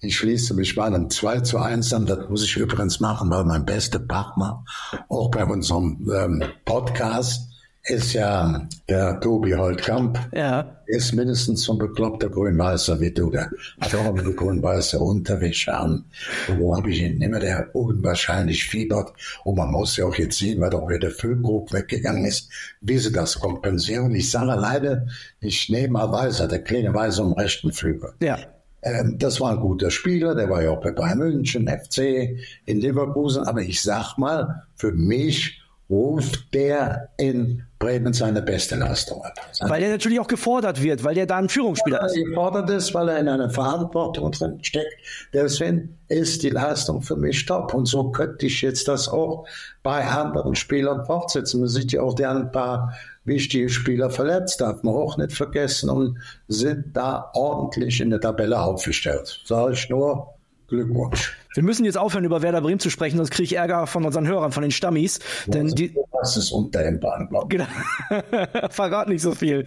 Ich 0.00 0.16
schließe 0.16 0.54
mich 0.54 0.76
bei 0.76 0.84
einem 0.84 1.10
2 1.10 1.40
zu 1.40 1.58
1 1.58 1.92
an. 1.92 2.06
Das 2.06 2.28
muss 2.28 2.44
ich 2.44 2.56
übrigens 2.56 3.00
machen, 3.00 3.30
weil 3.30 3.44
mein 3.44 3.66
bester 3.66 3.98
Partner 3.98 4.64
auch 5.08 5.28
bei 5.32 5.44
unserem 5.44 6.08
ähm, 6.14 6.44
Podcast 6.64 7.48
ist 7.84 8.12
ja 8.12 8.66
der 8.88 9.20
Tobi 9.20 9.52
Holtkamp. 9.54 10.18
Ja. 10.32 10.76
Ist 10.86 11.14
mindestens 11.14 11.62
so 11.62 11.72
ein 11.72 11.78
bekloppter 11.78 12.28
Grün-Weißer 12.28 13.00
wie 13.00 13.10
du. 13.10 13.30
Der 13.30 13.50
hat 13.80 13.94
auch 13.94 14.14
eine 14.14 14.22
grün-weiße 14.22 14.98
Unterwäsche 14.98 15.74
an. 15.76 16.04
Und 16.48 16.60
wo 16.60 16.76
habe 16.76 16.90
ich 16.90 17.02
ihn 17.02 17.20
immer, 17.20 17.40
der 17.40 17.74
unwahrscheinlich 17.74 18.64
fiebert. 18.64 19.12
Und 19.44 19.56
man 19.56 19.70
muss 19.70 19.96
ja 19.96 20.06
auch 20.06 20.14
jetzt 20.14 20.38
sehen, 20.38 20.60
weil 20.60 20.70
doch 20.70 20.88
wieder 20.88 20.98
der 20.98 21.10
Füllkrug 21.10 21.72
weggegangen 21.72 22.24
ist, 22.24 22.50
wie 22.80 22.98
sie 22.98 23.12
das 23.12 23.38
kompensieren. 23.38 24.14
Ich 24.14 24.30
sage 24.30 24.58
leider, 24.60 25.06
ich 25.40 25.68
nehme 25.68 25.94
mal 25.94 26.12
Weißer, 26.12 26.48
der 26.48 26.62
kleine 26.62 26.94
Weißer 26.94 27.22
am 27.22 27.32
rechten 27.32 27.72
Flügel. 27.72 28.12
Ja. 28.20 28.38
Ähm, 28.82 29.18
das 29.18 29.40
war 29.40 29.52
ein 29.52 29.60
guter 29.60 29.90
Spieler, 29.90 30.34
der 30.34 30.48
war 30.48 30.62
ja 30.62 30.70
auch 30.70 30.80
bei 30.80 30.92
Bayern 30.92 31.18
München, 31.18 31.68
FC, 31.68 32.38
in 32.64 32.80
Leverkusen. 32.80 33.44
Aber 33.44 33.60
ich 33.60 33.82
sag 33.82 34.16
mal, 34.18 34.62
für 34.76 34.92
mich 34.92 35.57
ruft 35.90 36.52
der 36.52 37.08
in 37.16 37.64
Bremen 37.78 38.12
seine 38.12 38.42
beste 38.42 38.74
Leistung 38.74 39.22
ab. 39.22 39.34
Weil 39.60 39.82
er 39.82 39.90
natürlich 39.90 40.18
auch 40.18 40.26
gefordert 40.26 40.82
wird, 40.82 41.04
weil 41.04 41.16
er 41.16 41.26
da 41.26 41.36
ein 41.36 41.48
Führungsspieler 41.48 42.04
ist. 42.04 42.16
Er 42.16 42.24
gefordert 42.24 42.68
ist, 42.70 42.92
weil 42.92 43.08
er 43.08 43.18
in 43.18 43.28
einer 43.28 43.50
Verantwortung 43.50 44.32
drin 44.32 44.58
steckt. 44.62 44.92
Deswegen 45.32 45.96
ist 46.08 46.42
die 46.42 46.50
Leistung 46.50 47.02
für 47.02 47.16
mich 47.16 47.46
top. 47.46 47.72
Und 47.74 47.86
so 47.86 48.10
könnte 48.10 48.46
ich 48.46 48.62
jetzt 48.62 48.88
das 48.88 49.08
auch 49.08 49.46
bei 49.82 50.04
anderen 50.04 50.56
Spielern 50.56 51.06
fortsetzen. 51.06 51.60
Man 51.60 51.68
sieht 51.68 51.92
ja 51.92 52.02
auch, 52.02 52.14
der 52.14 52.32
ein 52.32 52.50
paar 52.50 52.94
wichtige 53.24 53.68
Spieler 53.68 54.10
verletzt, 54.10 54.60
darf 54.60 54.82
man 54.82 54.94
auch 54.94 55.16
nicht 55.16 55.32
vergessen 55.32 55.88
und 55.90 56.18
sind 56.48 56.96
da 56.96 57.30
ordentlich 57.34 58.00
in 58.00 58.10
der 58.10 58.20
Tabelle 58.20 58.60
aufgestellt. 58.60 59.40
Sage 59.44 59.74
ich 59.74 59.88
nur, 59.88 60.34
Glückwunsch. 60.68 61.34
Wir 61.54 61.62
müssen 61.62 61.84
jetzt 61.86 61.96
aufhören, 61.96 62.24
über 62.24 62.42
Werder 62.42 62.60
Bremen 62.60 62.78
zu 62.78 62.90
sprechen, 62.90 63.16
sonst 63.16 63.30
kriege 63.30 63.44
ich 63.44 63.56
Ärger 63.56 63.86
von 63.86 64.04
unseren 64.04 64.26
Hörern, 64.28 64.52
von 64.52 64.62
den 64.62 64.70
Stammis. 64.70 65.18
Ja, 65.46 65.52
denn 65.52 65.68
die, 65.68 65.94
das 66.20 66.36
ist 66.36 66.52
unter 66.52 66.82
dem 66.82 67.00
Bahnblock. 67.00 67.48
Genau. 67.48 67.66
Verrat 68.70 69.08
nicht 69.08 69.22
so 69.22 69.32
viel. 69.32 69.64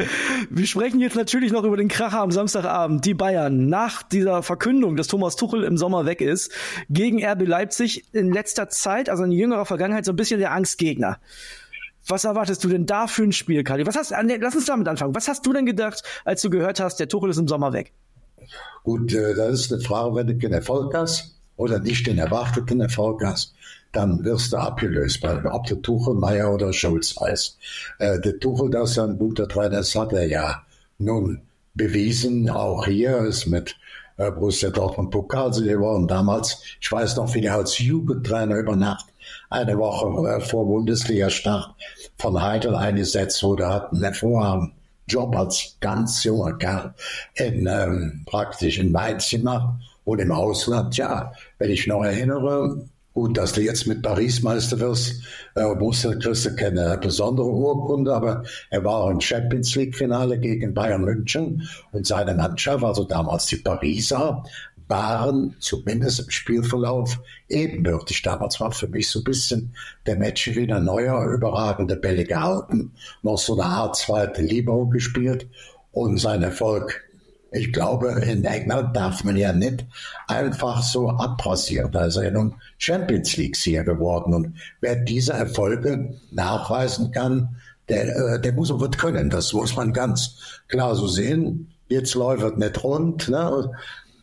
Wir 0.49 0.67
sprechen 0.67 0.99
jetzt 0.99 1.15
natürlich 1.15 1.51
noch 1.51 1.63
über 1.63 1.75
den 1.75 1.87
Kracher 1.87 2.21
am 2.21 2.31
Samstagabend. 2.31 3.03
Die 3.03 3.15
Bayern 3.15 3.67
nach 3.67 4.03
dieser 4.03 4.43
Verkündung, 4.43 4.95
dass 4.95 5.07
Thomas 5.07 5.35
Tuchel 5.35 5.63
im 5.63 5.75
Sommer 5.75 6.05
weg 6.05 6.21
ist, 6.21 6.51
gegen 6.89 7.25
RB 7.25 7.47
Leipzig 7.47 8.05
in 8.13 8.31
letzter 8.31 8.69
Zeit, 8.69 9.09
also 9.09 9.23
in 9.23 9.31
jüngerer 9.31 9.65
Vergangenheit, 9.65 10.05
so 10.05 10.13
ein 10.13 10.17
bisschen 10.17 10.39
der 10.39 10.51
Angstgegner. 10.51 11.19
Was 12.07 12.25
erwartest 12.25 12.63
du 12.63 12.67
denn 12.67 12.85
da 12.85 13.07
für 13.07 13.23
ein 13.23 13.31
Spiel, 13.31 13.63
Kali? 13.63 13.85
Was 13.87 13.95
hast, 13.95 14.11
lass 14.11 14.55
uns 14.55 14.65
damit 14.65 14.87
anfangen. 14.87 15.15
Was 15.15 15.27
hast 15.27 15.45
du 15.45 15.53
denn 15.53 15.65
gedacht, 15.65 16.03
als 16.25 16.41
du 16.41 16.49
gehört 16.49 16.79
hast, 16.79 16.99
der 16.99 17.07
Tuchel 17.07 17.31
ist 17.31 17.37
im 17.37 17.47
Sommer 17.47 17.73
weg? 17.73 17.93
Gut, 18.83 19.13
äh, 19.13 19.35
das 19.35 19.61
ist 19.61 19.73
eine 19.73 19.81
Frage, 19.81 20.15
wenn 20.15 20.27
du 20.27 20.37
keinen 20.37 20.53
Erfolg 20.53 20.93
hast 20.93 21.35
oder 21.57 21.79
nicht 21.79 22.07
den 22.07 22.17
erwarteten 22.17 22.81
Erfolg 22.81 23.23
hast, 23.23 23.53
dann 23.91 24.23
wirst 24.23 24.53
du 24.53 24.57
abgelöst, 24.57 25.23
ob 25.23 25.67
du 25.67 25.75
Tuchel, 25.75 26.15
Meier 26.15 26.53
oder 26.53 26.71
Schulz 26.73 27.15
heißt. 27.19 27.57
Äh, 27.99 28.19
der 28.19 28.39
Tuchel, 28.39 28.69
das 28.69 28.91
ist 28.91 28.95
ja 28.97 29.03
ein 29.03 29.17
guter 29.17 29.47
Trainer, 29.47 29.77
das 29.77 29.95
hat 29.95 30.13
er 30.13 30.27
ja 30.27 30.63
nun 30.97 31.41
bewiesen. 31.73 32.49
Auch 32.49 32.85
hier 32.85 33.19
ist 33.19 33.47
mit 33.47 33.75
äh, 34.17 34.31
Borussia 34.31 34.69
Dortmund 34.69 35.11
Pokalsieger 35.11 35.73
geworden 35.73 36.07
damals. 36.07 36.61
Ich 36.79 36.91
weiß 36.91 37.17
noch, 37.17 37.33
wie 37.33 37.43
er 37.43 37.55
als 37.55 37.77
Jugendtrainer 37.79 38.57
über 38.57 38.75
Nacht 38.75 39.05
eine 39.49 39.77
Woche 39.77 40.27
äh, 40.27 40.41
vor 40.41 40.65
Bundesliga-Start 40.65 41.75
von 42.17 42.41
Heidel 42.41 42.75
eingesetzt 42.75 43.43
wurde, 43.43 43.67
hat 43.67 43.91
einen 43.91 44.03
hervorragenden 44.03 44.73
Job 45.11 45.35
als 45.35 45.75
ganz 45.79 46.23
junger 46.23 46.57
Kerl 46.57 46.93
in, 47.35 47.67
ähm, 47.67 48.23
praktisch 48.25 48.79
in 48.79 48.91
Mainz 48.91 49.29
gemacht 49.29 49.79
und 50.05 50.19
im 50.19 50.31
Ausland. 50.31 50.97
Ja, 50.97 51.33
wenn 51.59 51.71
ich 51.71 51.87
noch 51.87 52.03
erinnere, 52.03 52.85
Gut, 53.13 53.37
dass 53.37 53.51
du 53.51 53.61
jetzt 53.61 53.87
mit 53.87 54.01
Paris 54.01 54.41
Meister 54.41 54.79
wirst, 54.79 55.21
äh, 55.55 55.75
musst 55.75 56.05
du, 56.05 56.55
keine 56.55 56.97
besondere 56.97 57.49
Urkunde, 57.49 58.13
aber 58.15 58.43
er 58.69 58.85
war 58.85 59.11
im 59.11 59.19
Champions 59.19 59.75
League 59.75 59.97
Finale 59.97 60.39
gegen 60.39 60.73
Bayern 60.73 61.03
München 61.03 61.67
und 61.91 62.07
seine 62.07 62.33
Mannschaft, 62.33 62.85
also 62.85 63.03
damals 63.03 63.47
die 63.47 63.57
Pariser, 63.57 64.45
waren 64.91 65.55
zumindest 65.59 66.19
im 66.19 66.29
Spielverlauf 66.29 67.19
ebenbürtig. 67.49 68.21
Damals 68.21 68.59
war 68.59 68.71
für 68.71 68.87
mich 68.87 69.09
so 69.09 69.21
ein 69.21 69.23
bisschen 69.23 69.73
der 70.05 70.17
Match 70.17 70.47
wieder 70.55 70.79
neuer, 70.79 71.25
überragende 71.33 71.95
Bälle 71.95 72.25
gehalten, 72.25 72.91
noch 73.23 73.37
so 73.37 73.53
eine 73.53 73.63
Art 73.63 73.95
zweite 73.95 74.41
Libero 74.41 74.85
gespielt 74.87 75.47
und 75.91 76.17
sein 76.17 76.43
Erfolg 76.43 77.03
ich 77.53 77.73
glaube, 77.73 78.11
in 78.25 78.45
England 78.45 78.95
darf 78.95 79.25
man 79.25 79.35
ja 79.35 79.51
nicht 79.51 79.85
einfach 80.29 80.81
so 80.81 81.09
abrasieren. 81.09 81.91
Da 81.91 82.05
ist 82.05 82.15
er 82.15 82.23
ja 82.23 82.31
nun 82.31 82.55
Champions 82.77 83.35
League-Sieger 83.35 83.83
geworden. 83.83 84.33
Und 84.33 84.55
wer 84.79 84.95
diese 84.95 85.33
Erfolge 85.33 86.17
nachweisen 86.31 87.11
kann, 87.11 87.57
der, 87.89 88.15
äh, 88.15 88.39
der 88.39 88.53
muss 88.53 88.71
und 88.71 88.97
können. 88.97 89.29
Das 89.29 89.51
muss 89.51 89.75
man 89.75 89.91
ganz 89.91 90.61
klar 90.69 90.95
so 90.95 91.07
sehen. 91.07 91.73
Jetzt 91.89 92.15
läuft 92.15 92.41
es 92.41 92.55
nicht 92.55 92.83
rund. 92.85 93.27
Ne? 93.27 93.69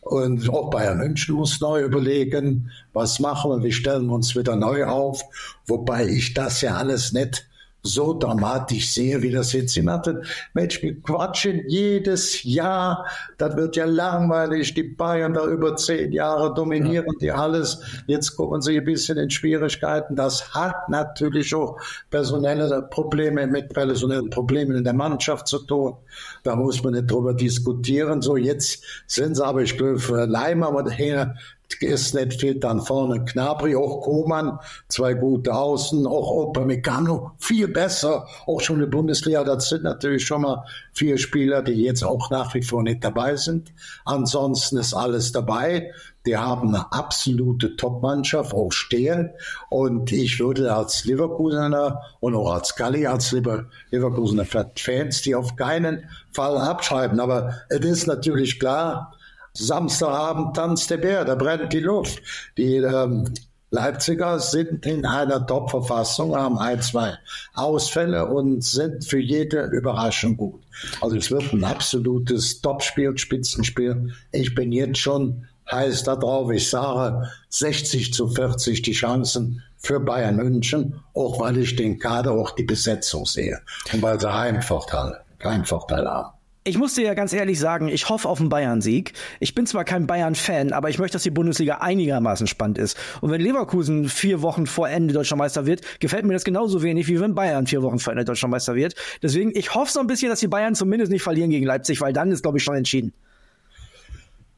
Und 0.01 0.49
auch 0.49 0.69
Bayern 0.69 0.99
München 0.99 1.35
muss 1.35 1.59
neu 1.59 1.83
überlegen, 1.83 2.71
was 2.93 3.19
machen 3.19 3.51
wir, 3.51 3.63
wie 3.63 3.71
stellen 3.71 4.07
wir 4.07 4.13
uns 4.13 4.35
wieder 4.35 4.55
neu 4.55 4.85
auf. 4.85 5.21
Wobei 5.67 6.07
ich 6.07 6.33
das 6.33 6.61
ja 6.61 6.75
alles 6.75 7.11
nicht 7.11 7.48
so 7.93 8.17
dramatisch 8.17 8.93
sehe, 8.93 9.21
wie 9.21 9.31
das 9.31 9.53
jetzt. 9.53 9.73
Sie 9.73 9.81
machten, 9.81 10.23
Mensch, 10.53 10.81
wir 10.81 10.99
quatschen 11.01 11.63
jedes 11.67 12.43
Jahr. 12.43 13.05
Das 13.37 13.55
wird 13.55 13.75
ja 13.75 13.85
langweilig. 13.85 14.73
Die 14.73 14.83
Bayern 14.83 15.33
da 15.33 15.45
über 15.45 15.75
zehn 15.75 16.11
Jahre 16.11 16.53
dominieren 16.53 17.15
die 17.21 17.31
alles. 17.31 17.81
Jetzt 18.07 18.35
kommen 18.35 18.61
sie 18.61 18.77
ein 18.77 18.85
bisschen 18.85 19.17
in 19.17 19.29
Schwierigkeiten. 19.29 20.15
Das 20.15 20.53
hat 20.53 20.89
natürlich 20.89 21.53
auch 21.55 21.77
personelle 22.09 22.81
Probleme 22.83 23.47
mit 23.47 23.73
personellen 23.73 24.29
Problemen 24.29 24.75
in 24.75 24.83
der 24.83 24.93
Mannschaft 24.93 25.47
zu 25.47 25.59
tun. 25.59 25.95
Da 26.43 26.55
muss 26.55 26.83
man 26.83 26.93
nicht 26.93 27.11
drüber 27.11 27.33
diskutieren. 27.33 28.21
So, 28.21 28.37
jetzt 28.37 28.83
sind 29.07 29.35
sie 29.35 29.45
aber, 29.45 29.61
ich 29.61 29.77
glaube, 29.77 30.25
Leimer 30.25 30.69
und 30.69 30.89
her 30.89 31.35
nicht 31.81 32.41
fehlt 32.41 32.63
dann 32.63 32.81
vorne 32.81 33.23
Knabri, 33.23 33.75
auch 33.75 34.01
Koman, 34.01 34.59
zwei 34.87 35.13
gute 35.13 35.53
Außen, 35.53 36.05
auch 36.07 36.47
Upamecano, 36.47 37.31
viel 37.37 37.67
besser, 37.67 38.27
auch 38.45 38.59
schon 38.59 38.77
in 38.77 38.81
der 38.81 38.87
Bundesliga. 38.87 39.43
Das 39.43 39.69
sind 39.69 39.83
natürlich 39.83 40.25
schon 40.25 40.41
mal 40.41 40.65
vier 40.93 41.17
Spieler, 41.17 41.61
die 41.61 41.73
jetzt 41.73 42.03
auch 42.03 42.29
nach 42.31 42.53
wie 42.53 42.63
vor 42.63 42.83
nicht 42.83 43.03
dabei 43.03 43.35
sind. 43.35 43.71
Ansonsten 44.03 44.77
ist 44.77 44.93
alles 44.93 45.31
dabei. 45.31 45.91
Die 46.25 46.35
haben 46.35 46.75
eine 46.75 46.91
absolute 46.91 47.75
Top-Mannschaft, 47.77 48.53
auch 48.53 48.71
stehen. 48.71 49.31
Und 49.69 50.11
ich 50.11 50.39
würde 50.39 50.73
als 50.73 51.05
Leverkusener 51.05 52.01
und 52.19 52.35
auch 52.35 52.51
als 52.51 52.75
Galli, 52.75 53.07
als 53.07 53.31
Leverkusener 53.31 54.45
Fans, 54.75 55.21
die 55.21 55.35
auf 55.35 55.55
keinen 55.55 56.09
Fall 56.33 56.57
abschreiben. 56.57 57.19
Aber 57.19 57.53
es 57.69 57.79
ist 57.85 58.07
natürlich 58.07 58.59
klar, 58.59 59.13
Samstagabend 59.59 60.55
tanzt 60.55 60.89
der 60.89 60.97
Bär, 60.97 61.25
da 61.25 61.35
brennt 61.35 61.73
die 61.73 61.79
Luft. 61.79 62.21
Die 62.57 62.77
ähm, 62.77 63.31
Leipziger 63.71 64.39
sind 64.39 64.85
in 64.85 65.05
einer 65.05 65.45
Top-Verfassung, 65.45 66.35
haben 66.35 66.57
ein, 66.57 66.81
zwei 66.81 67.17
Ausfälle 67.53 68.25
und 68.25 68.63
sind 68.63 69.05
für 69.05 69.19
jede 69.19 69.65
Überraschung 69.65 70.37
gut. 70.37 70.61
Also 71.01 71.17
es 71.17 71.29
wird 71.29 71.53
ein 71.53 71.63
absolutes 71.63 72.61
Topspiel, 72.61 73.15
Spitzenspiel. 73.17 74.11
Ich 74.31 74.55
bin 74.55 74.71
jetzt 74.71 74.97
schon 74.97 75.45
heiß 75.71 76.03
darauf. 76.03 76.49
Ich 76.51 76.69
sage 76.69 77.29
60 77.49 78.11
zu 78.13 78.27
40 78.27 78.81
die 78.81 78.93
Chancen 78.93 79.61
für 79.77 79.99
Bayern 79.99 80.37
München, 80.37 81.01
auch 81.13 81.39
weil 81.39 81.57
ich 81.57 81.75
den 81.75 81.99
Kader, 81.99 82.31
auch 82.31 82.51
die 82.51 82.63
Besetzung 82.63 83.25
sehe 83.25 83.61
und 83.93 84.01
weil 84.01 84.19
sie 84.19 84.33
Heimvorteil, 84.33 85.21
Heimvorteil 85.43 86.07
haben. 86.07 86.38
Ich 86.65 86.77
muss 86.77 86.93
dir 86.93 87.05
ja 87.05 87.13
ganz 87.13 87.31
ehrlich 87.31 87.57
sagen, 87.57 87.87
ich 87.87 88.09
hoffe 88.09 88.27
auf 88.27 88.39
einen 88.39 88.49
Bayern-Sieg. 88.49 89.13
Ich 89.39 89.55
bin 89.55 89.65
zwar 89.65 89.85
kein 89.85 90.07
Bayern-Fan, 90.07 90.73
aber 90.73 90.89
ich 90.89 90.99
möchte, 90.99 91.15
dass 91.15 91.23
die 91.23 91.29
Bundesliga 91.31 91.75
einigermaßen 91.75 92.47
spannend 92.47 92.77
ist. 92.77 92.97
Und 93.21 93.31
wenn 93.31 93.39
Leverkusen 93.39 94.09
vier 94.09 94.41
Wochen 94.41 94.67
vor 94.67 94.89
Ende 94.89 95.13
Deutscher 95.13 95.37
Meister 95.37 95.65
wird, 95.65 95.81
gefällt 95.99 96.25
mir 96.25 96.33
das 96.33 96.43
genauso 96.43 96.83
wenig, 96.83 97.07
wie 97.07 97.19
wenn 97.21 97.33
Bayern 97.33 97.65
vier 97.65 97.81
Wochen 97.81 97.97
vor 97.97 98.11
Ende 98.11 98.25
Deutscher 98.25 98.49
Meister 98.49 98.75
wird. 98.75 98.95
Deswegen, 99.23 99.55
ich 99.55 99.73
hoffe 99.73 99.91
so 99.91 100.01
ein 100.01 100.07
bisschen, 100.07 100.29
dass 100.29 100.41
die 100.41 100.47
Bayern 100.47 100.75
zumindest 100.75 101.11
nicht 101.11 101.23
verlieren 101.23 101.49
gegen 101.49 101.65
Leipzig, 101.65 102.01
weil 102.01 102.11
dann 102.11 102.29
ist, 102.29 102.41
glaube 102.41 102.57
ich, 102.57 102.63
schon 102.63 102.75
entschieden. 102.75 103.13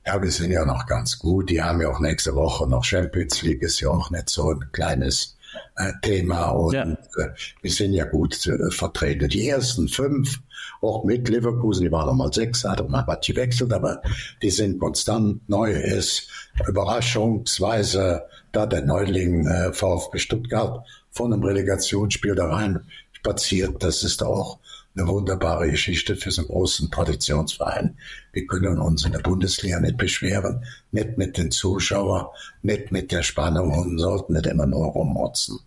Ja, 0.05 0.21
wir 0.21 0.31
sind 0.31 0.51
ja 0.51 0.65
noch 0.65 0.87
ganz 0.87 1.19
gut. 1.19 1.51
Die 1.51 1.61
haben 1.61 1.81
ja 1.81 1.89
auch 1.89 1.99
nächste 1.99 2.33
Woche 2.33 2.67
noch 2.67 2.83
Champions 2.83 3.43
League, 3.43 3.61
ist 3.61 3.79
ja 3.79 3.89
auch 3.89 4.09
nicht 4.09 4.29
so 4.29 4.51
ein 4.51 4.65
kleines 4.71 5.37
äh, 5.75 5.91
Thema. 6.01 6.49
Und 6.49 6.73
ja. 6.73 6.83
äh, 6.83 7.29
wir 7.61 7.71
sind 7.71 7.93
ja 7.93 8.05
gut 8.05 8.47
äh, 8.47 8.71
vertreten. 8.71 9.29
Die 9.29 9.47
ersten 9.47 9.87
fünf 9.87 10.39
auch 10.81 11.03
mit 11.03 11.29
Leverkusen, 11.29 11.83
die 11.83 11.91
waren 11.91 12.07
nochmal 12.07 12.33
sechs, 12.33 12.63
hat 12.63 12.87
mal 12.89 13.03
was 13.05 13.25
gewechselt, 13.25 13.71
aber 13.71 14.01
die 14.41 14.49
sind 14.49 14.79
konstant. 14.79 15.47
Neu 15.47 15.71
ist 15.71 16.27
überraschungsweise 16.67 18.23
da 18.51 18.65
der 18.65 18.81
Neuling 18.83 19.47
äh, 19.47 19.71
VfB 19.73 20.17
Stuttgart 20.17 20.85
von 21.11 21.33
einem 21.33 21.43
Relegationsspiel 21.43 22.35
da 22.35 22.47
rein 22.47 22.81
spaziert. 23.13 23.83
Das 23.83 24.03
ist 24.03 24.23
auch 24.23 24.59
eine 24.95 25.07
wunderbare 25.07 25.69
Geschichte 25.69 26.15
für 26.15 26.31
so 26.31 26.41
einen 26.41 26.49
großen 26.49 26.91
Traditionsverein. 26.91 27.97
Wir 28.33 28.45
können 28.45 28.79
uns 28.79 29.05
in 29.05 29.13
der 29.13 29.19
Bundesliga 29.19 29.79
nicht 29.79 29.97
beschweren, 29.97 30.65
nicht 30.91 31.17
mit 31.17 31.37
den 31.37 31.51
Zuschauern, 31.51 32.25
nicht 32.61 32.91
mit 32.91 33.11
der 33.11 33.23
Spannung 33.23 33.71
und 33.71 33.99
sollten 33.99 34.33
nicht 34.33 34.47
immer 34.47 34.65
nur 34.65 34.87
rummotzen. 34.87 35.59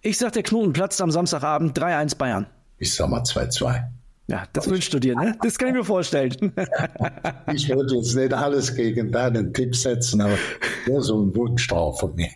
Ich 0.00 0.18
sag, 0.18 0.32
der 0.32 0.42
Knoten 0.42 0.72
platzt 0.72 1.00
am 1.00 1.10
Samstagabend 1.10 1.78
3-1 1.78 2.16
Bayern. 2.16 2.46
Ich 2.78 2.94
sag 2.94 3.08
mal 3.10 3.22
2-2. 3.22 3.84
Ja, 4.26 4.44
das 4.54 4.70
wünschst 4.70 4.94
du 4.94 4.98
dir, 4.98 5.14
ne? 5.14 5.36
Das 5.42 5.58
kann 5.58 5.68
ich 5.68 5.74
mir 5.74 5.84
vorstellen. 5.84 6.32
ich 7.52 7.68
würde 7.68 7.96
jetzt 7.96 8.14
nicht 8.14 8.32
alles 8.32 8.74
gegen 8.74 9.12
deinen 9.12 9.52
Tipp 9.52 9.76
setzen, 9.76 10.22
aber 10.22 10.38
ja, 10.86 11.00
so 11.00 11.20
ein 11.22 11.36
Wunsch 11.36 11.66
drauf 11.68 12.00
von 12.00 12.14
mir. 12.14 12.28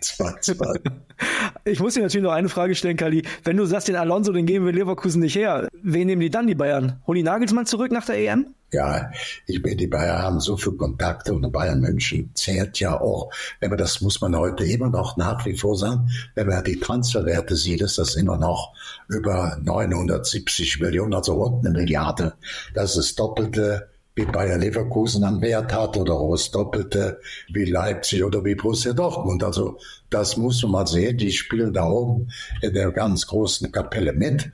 Ich 1.64 1.81
muss 1.81 1.94
dir 1.94 2.03
natürlich 2.03 2.24
noch 2.24 2.33
eine 2.33 2.51
Frage 2.51 2.74
stellen, 2.74 2.98
Kali. 2.98 3.22
Wenn 3.42 3.57
du 3.57 3.64
sagst, 3.64 3.88
den 3.88 3.96
Alonso, 3.96 4.33
den 4.33 4.44
geben 4.44 4.66
wir 4.66 4.72
Leverkusen 4.72 5.22
nicht 5.22 5.35
her, 5.35 5.68
wen 5.83 6.07
nehmen 6.09 6.20
die 6.20 6.31
dann, 6.31 6.46
die 6.46 6.55
Bayern? 6.55 7.01
Holen 7.07 7.16
die 7.16 7.22
Nagelsmann 7.22 7.64
zurück 7.64 7.90
nach 7.90 8.05
der 8.05 8.18
EM? 8.18 8.55
Ja, 8.71 9.11
ich 9.47 9.63
meine, 9.63 9.77
die 9.77 9.87
Bayern 9.87 10.23
haben 10.23 10.41
so 10.41 10.59
viele 10.59 10.77
Kontakte 10.77 11.33
und 11.33 11.51
Bayern 11.51 11.81
München 11.81 12.31
zählt 12.35 12.79
ja 12.81 13.01
auch, 13.01 13.31
man 13.63 13.79
das 13.79 14.03
muss 14.03 14.21
man 14.21 14.37
heute 14.37 14.65
immer 14.65 14.91
noch 14.91 15.17
nach 15.17 15.47
wie 15.47 15.57
vor 15.57 15.75
sagen, 15.75 16.11
wenn 16.35 16.49
man 16.49 16.63
die 16.65 16.79
Transferwerte 16.79 17.57
sieht, 17.57 17.81
ist 17.81 17.97
das 17.97 18.15
immer 18.17 18.37
noch 18.37 18.75
über 19.09 19.59
970 19.63 20.81
Millionen, 20.81 21.15
also 21.15 21.33
rund 21.35 21.67
eine 21.67 21.79
Milliarde. 21.79 22.35
Das 22.75 22.97
ist 22.97 23.19
Doppelte 23.19 23.89
wie 24.19 24.27
Bayer 24.27 24.59
Leverkusen 24.59 25.23
an 25.23 25.41
Wert 25.41 25.73
hat 25.73 25.97
oder 25.97 26.29
das 26.31 26.51
Doppelte 26.51 27.21
wie 27.53 27.65
Leipzig 27.65 28.25
oder 28.25 28.45
wie 28.45 28.57
Borussia 28.57 28.93
Dortmund. 28.93 29.45
Also 29.45 29.79
das 30.11 30.37
muss 30.37 30.61
man 30.63 30.73
mal 30.73 30.87
sehen. 30.87 31.17
Die 31.17 31.31
spielen 31.31 31.73
da 31.73 31.89
oben 31.89 32.29
in 32.61 32.75
der 32.75 32.91
ganz 32.91 33.29
großen 33.29 33.71
Kapelle 33.71 34.13
mit. 34.13 34.51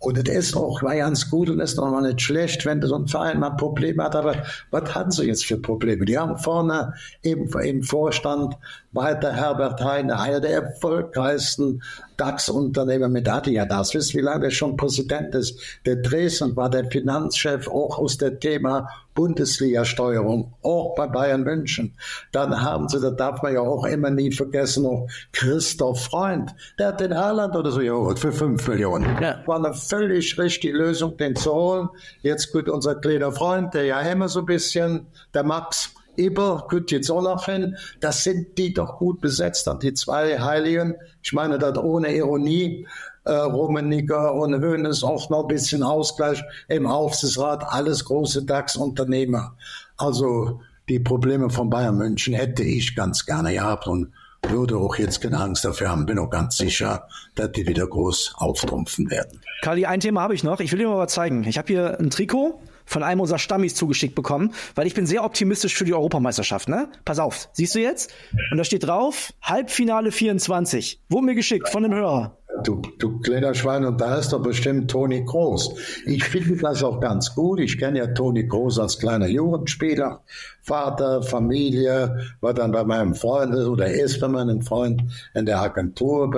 Und 0.00 0.28
es 0.28 0.34
ist 0.34 0.56
auch 0.56 0.82
war 0.82 0.94
ganz 0.96 1.28
gut 1.28 1.50
und 1.50 1.58
ist 1.58 1.76
noch 1.76 1.90
mal 1.90 2.02
nicht 2.02 2.20
schlecht, 2.20 2.64
wenn 2.64 2.80
so 2.82 2.94
ein 2.94 3.08
Verein 3.08 3.40
mal 3.40 3.50
Probleme 3.50 4.04
hat. 4.04 4.14
Aber 4.14 4.44
was 4.70 4.94
haben 4.94 5.10
sie 5.10 5.24
jetzt 5.24 5.44
für 5.44 5.58
Probleme? 5.58 6.04
Die 6.04 6.16
haben 6.16 6.38
vorne 6.38 6.94
eben 7.22 7.48
im 7.60 7.82
Vorstand 7.82 8.56
Walter 8.92 9.32
Herbert 9.32 9.82
Heine, 9.82 10.18
einer 10.18 10.40
der 10.40 10.62
erfolgreichsten 10.62 11.82
DAX-Unternehmer 12.16 13.08
mit 13.08 13.28
Adidas. 13.28 13.94
Wisst 13.94 14.14
ihr, 14.14 14.20
wie 14.20 14.24
lange 14.24 14.46
er 14.46 14.50
schon 14.50 14.76
Präsident 14.76 15.34
ist? 15.34 15.60
Der 15.84 15.96
Dresden 15.96 16.56
war 16.56 16.70
der 16.70 16.84
Finanzchef 16.90 17.68
auch 17.68 17.98
aus 17.98 18.16
dem 18.16 18.40
Thema 18.40 18.88
Bundesliga-Steuerung, 19.14 20.54
auch 20.62 20.94
bei 20.94 21.06
Bayern 21.06 21.42
München. 21.42 21.94
Dann 22.32 22.62
haben 22.62 22.88
sie, 22.88 23.00
da 23.00 23.10
darf 23.10 23.42
man 23.42 23.54
ja 23.54 23.60
auch 23.60 23.84
immer 23.84 24.10
nie 24.10 24.32
vergessen, 24.32 24.84
noch 24.84 25.08
Christoph 25.32 26.04
Freund. 26.04 26.54
Der 26.78 26.88
hat 26.88 27.00
den 27.00 27.16
Haaland 27.16 27.56
oder 27.56 27.70
so 27.70 27.80
geholt 27.80 28.18
für 28.18 28.32
fünf 28.32 28.66
Millionen. 28.68 29.06
Ja. 29.20 29.42
War 29.46 29.56
eine 29.56 29.74
völlig 29.74 30.38
richtige 30.38 30.76
Lösung, 30.76 31.16
den 31.16 31.36
zu 31.36 31.52
holen. 31.52 31.88
Jetzt 32.22 32.52
gut, 32.52 32.68
unser 32.68 32.94
kleiner 32.94 33.32
Freund, 33.32 33.74
der 33.74 33.84
ja 33.84 34.00
immer 34.00 34.28
so 34.28 34.40
ein 34.40 34.46
bisschen, 34.46 35.06
der 35.34 35.42
Max, 35.42 35.94
Eber, 36.18 36.66
noch 37.06 37.44
hin, 37.46 37.76
das 38.00 38.24
sind 38.24 38.58
die 38.58 38.74
doch 38.74 38.98
gut 38.98 39.20
besetzt. 39.20 39.68
Und 39.68 39.82
die 39.82 39.94
zwei 39.94 40.38
Heiligen, 40.38 40.94
ich 41.22 41.32
meine 41.32 41.58
das 41.58 41.78
ohne 41.78 42.14
Ironie, 42.14 42.86
äh, 43.24 43.32
Rummenigge 43.32 44.32
und 44.32 44.58
Höhnes 44.60 45.04
auch 45.04 45.30
noch 45.30 45.42
ein 45.42 45.48
bisschen 45.48 45.82
Ausgleich 45.82 46.42
im 46.68 46.86
Aufsichtsrat, 46.86 47.64
alles 47.68 48.04
große 48.04 48.44
DAX-Unternehmer. 48.44 49.54
Also 49.96 50.60
die 50.88 50.98
Probleme 50.98 51.50
von 51.50 51.68
Bayern 51.68 51.98
München 51.98 52.34
hätte 52.34 52.62
ich 52.62 52.96
ganz 52.96 53.26
gerne 53.26 53.52
gehabt 53.52 53.86
und 53.86 54.12
würde 54.48 54.76
auch 54.76 54.96
jetzt 54.96 55.20
keine 55.20 55.38
Angst 55.38 55.64
dafür 55.64 55.90
haben. 55.90 56.06
Bin 56.06 56.18
auch 56.18 56.30
ganz 56.30 56.56
sicher, 56.56 57.08
dass 57.34 57.52
die 57.52 57.66
wieder 57.66 57.86
groß 57.86 58.34
auftrumpfen 58.36 59.10
werden. 59.10 59.40
Kali, 59.62 59.84
ein 59.84 60.00
Thema 60.00 60.22
habe 60.22 60.34
ich 60.34 60.44
noch. 60.44 60.60
Ich 60.60 60.72
will 60.72 60.78
dir 60.78 60.88
mal 60.88 60.98
was 60.98 61.12
zeigen. 61.12 61.44
Ich 61.44 61.58
habe 61.58 61.68
hier 61.68 61.98
ein 61.98 62.10
Trikot 62.10 62.60
von 62.88 63.02
einem 63.02 63.20
unserer 63.20 63.38
Stammis 63.38 63.74
zugeschickt 63.74 64.14
bekommen, 64.14 64.54
weil 64.74 64.86
ich 64.86 64.94
bin 64.94 65.06
sehr 65.06 65.24
optimistisch 65.24 65.74
für 65.74 65.84
die 65.84 65.94
Europameisterschaft, 65.94 66.68
ne? 66.68 66.88
Pass 67.04 67.18
auf, 67.18 67.48
siehst 67.52 67.74
du 67.74 67.80
jetzt? 67.80 68.12
Und 68.50 68.58
da 68.58 68.64
steht 68.64 68.86
drauf, 68.86 69.32
Halbfinale 69.42 70.10
24. 70.10 71.02
Wurde 71.08 71.26
mir 71.26 71.34
geschickt 71.34 71.68
von 71.68 71.84
einem 71.84 71.94
Hörer. 71.94 72.38
Du, 72.64 72.82
du 72.98 73.20
kleiner 73.20 73.52
und 73.86 74.00
da 74.00 74.16
ist 74.16 74.32
doch 74.32 74.42
bestimmt 74.42 74.90
Toni 74.90 75.22
Groß. 75.22 75.76
Ich 76.06 76.24
finde 76.24 76.56
das 76.56 76.82
auch 76.82 76.98
ganz 76.98 77.34
gut. 77.34 77.60
Ich 77.60 77.78
kenne 77.78 77.98
ja 77.98 78.06
Toni 78.08 78.48
Groß 78.48 78.80
als 78.80 78.98
kleiner 78.98 79.28
Jugendspieler. 79.28 80.22
Vater, 80.62 81.22
Familie, 81.22 82.18
war 82.40 82.54
dann 82.54 82.72
bei 82.72 82.84
meinem 82.84 83.14
Freund 83.14 83.54
oder 83.54 83.88
ist 83.88 84.20
bei 84.20 84.28
meinem 84.28 84.62
Freund 84.62 85.02
in 85.34 85.46
der 85.46 85.60
Agentur 85.60 86.30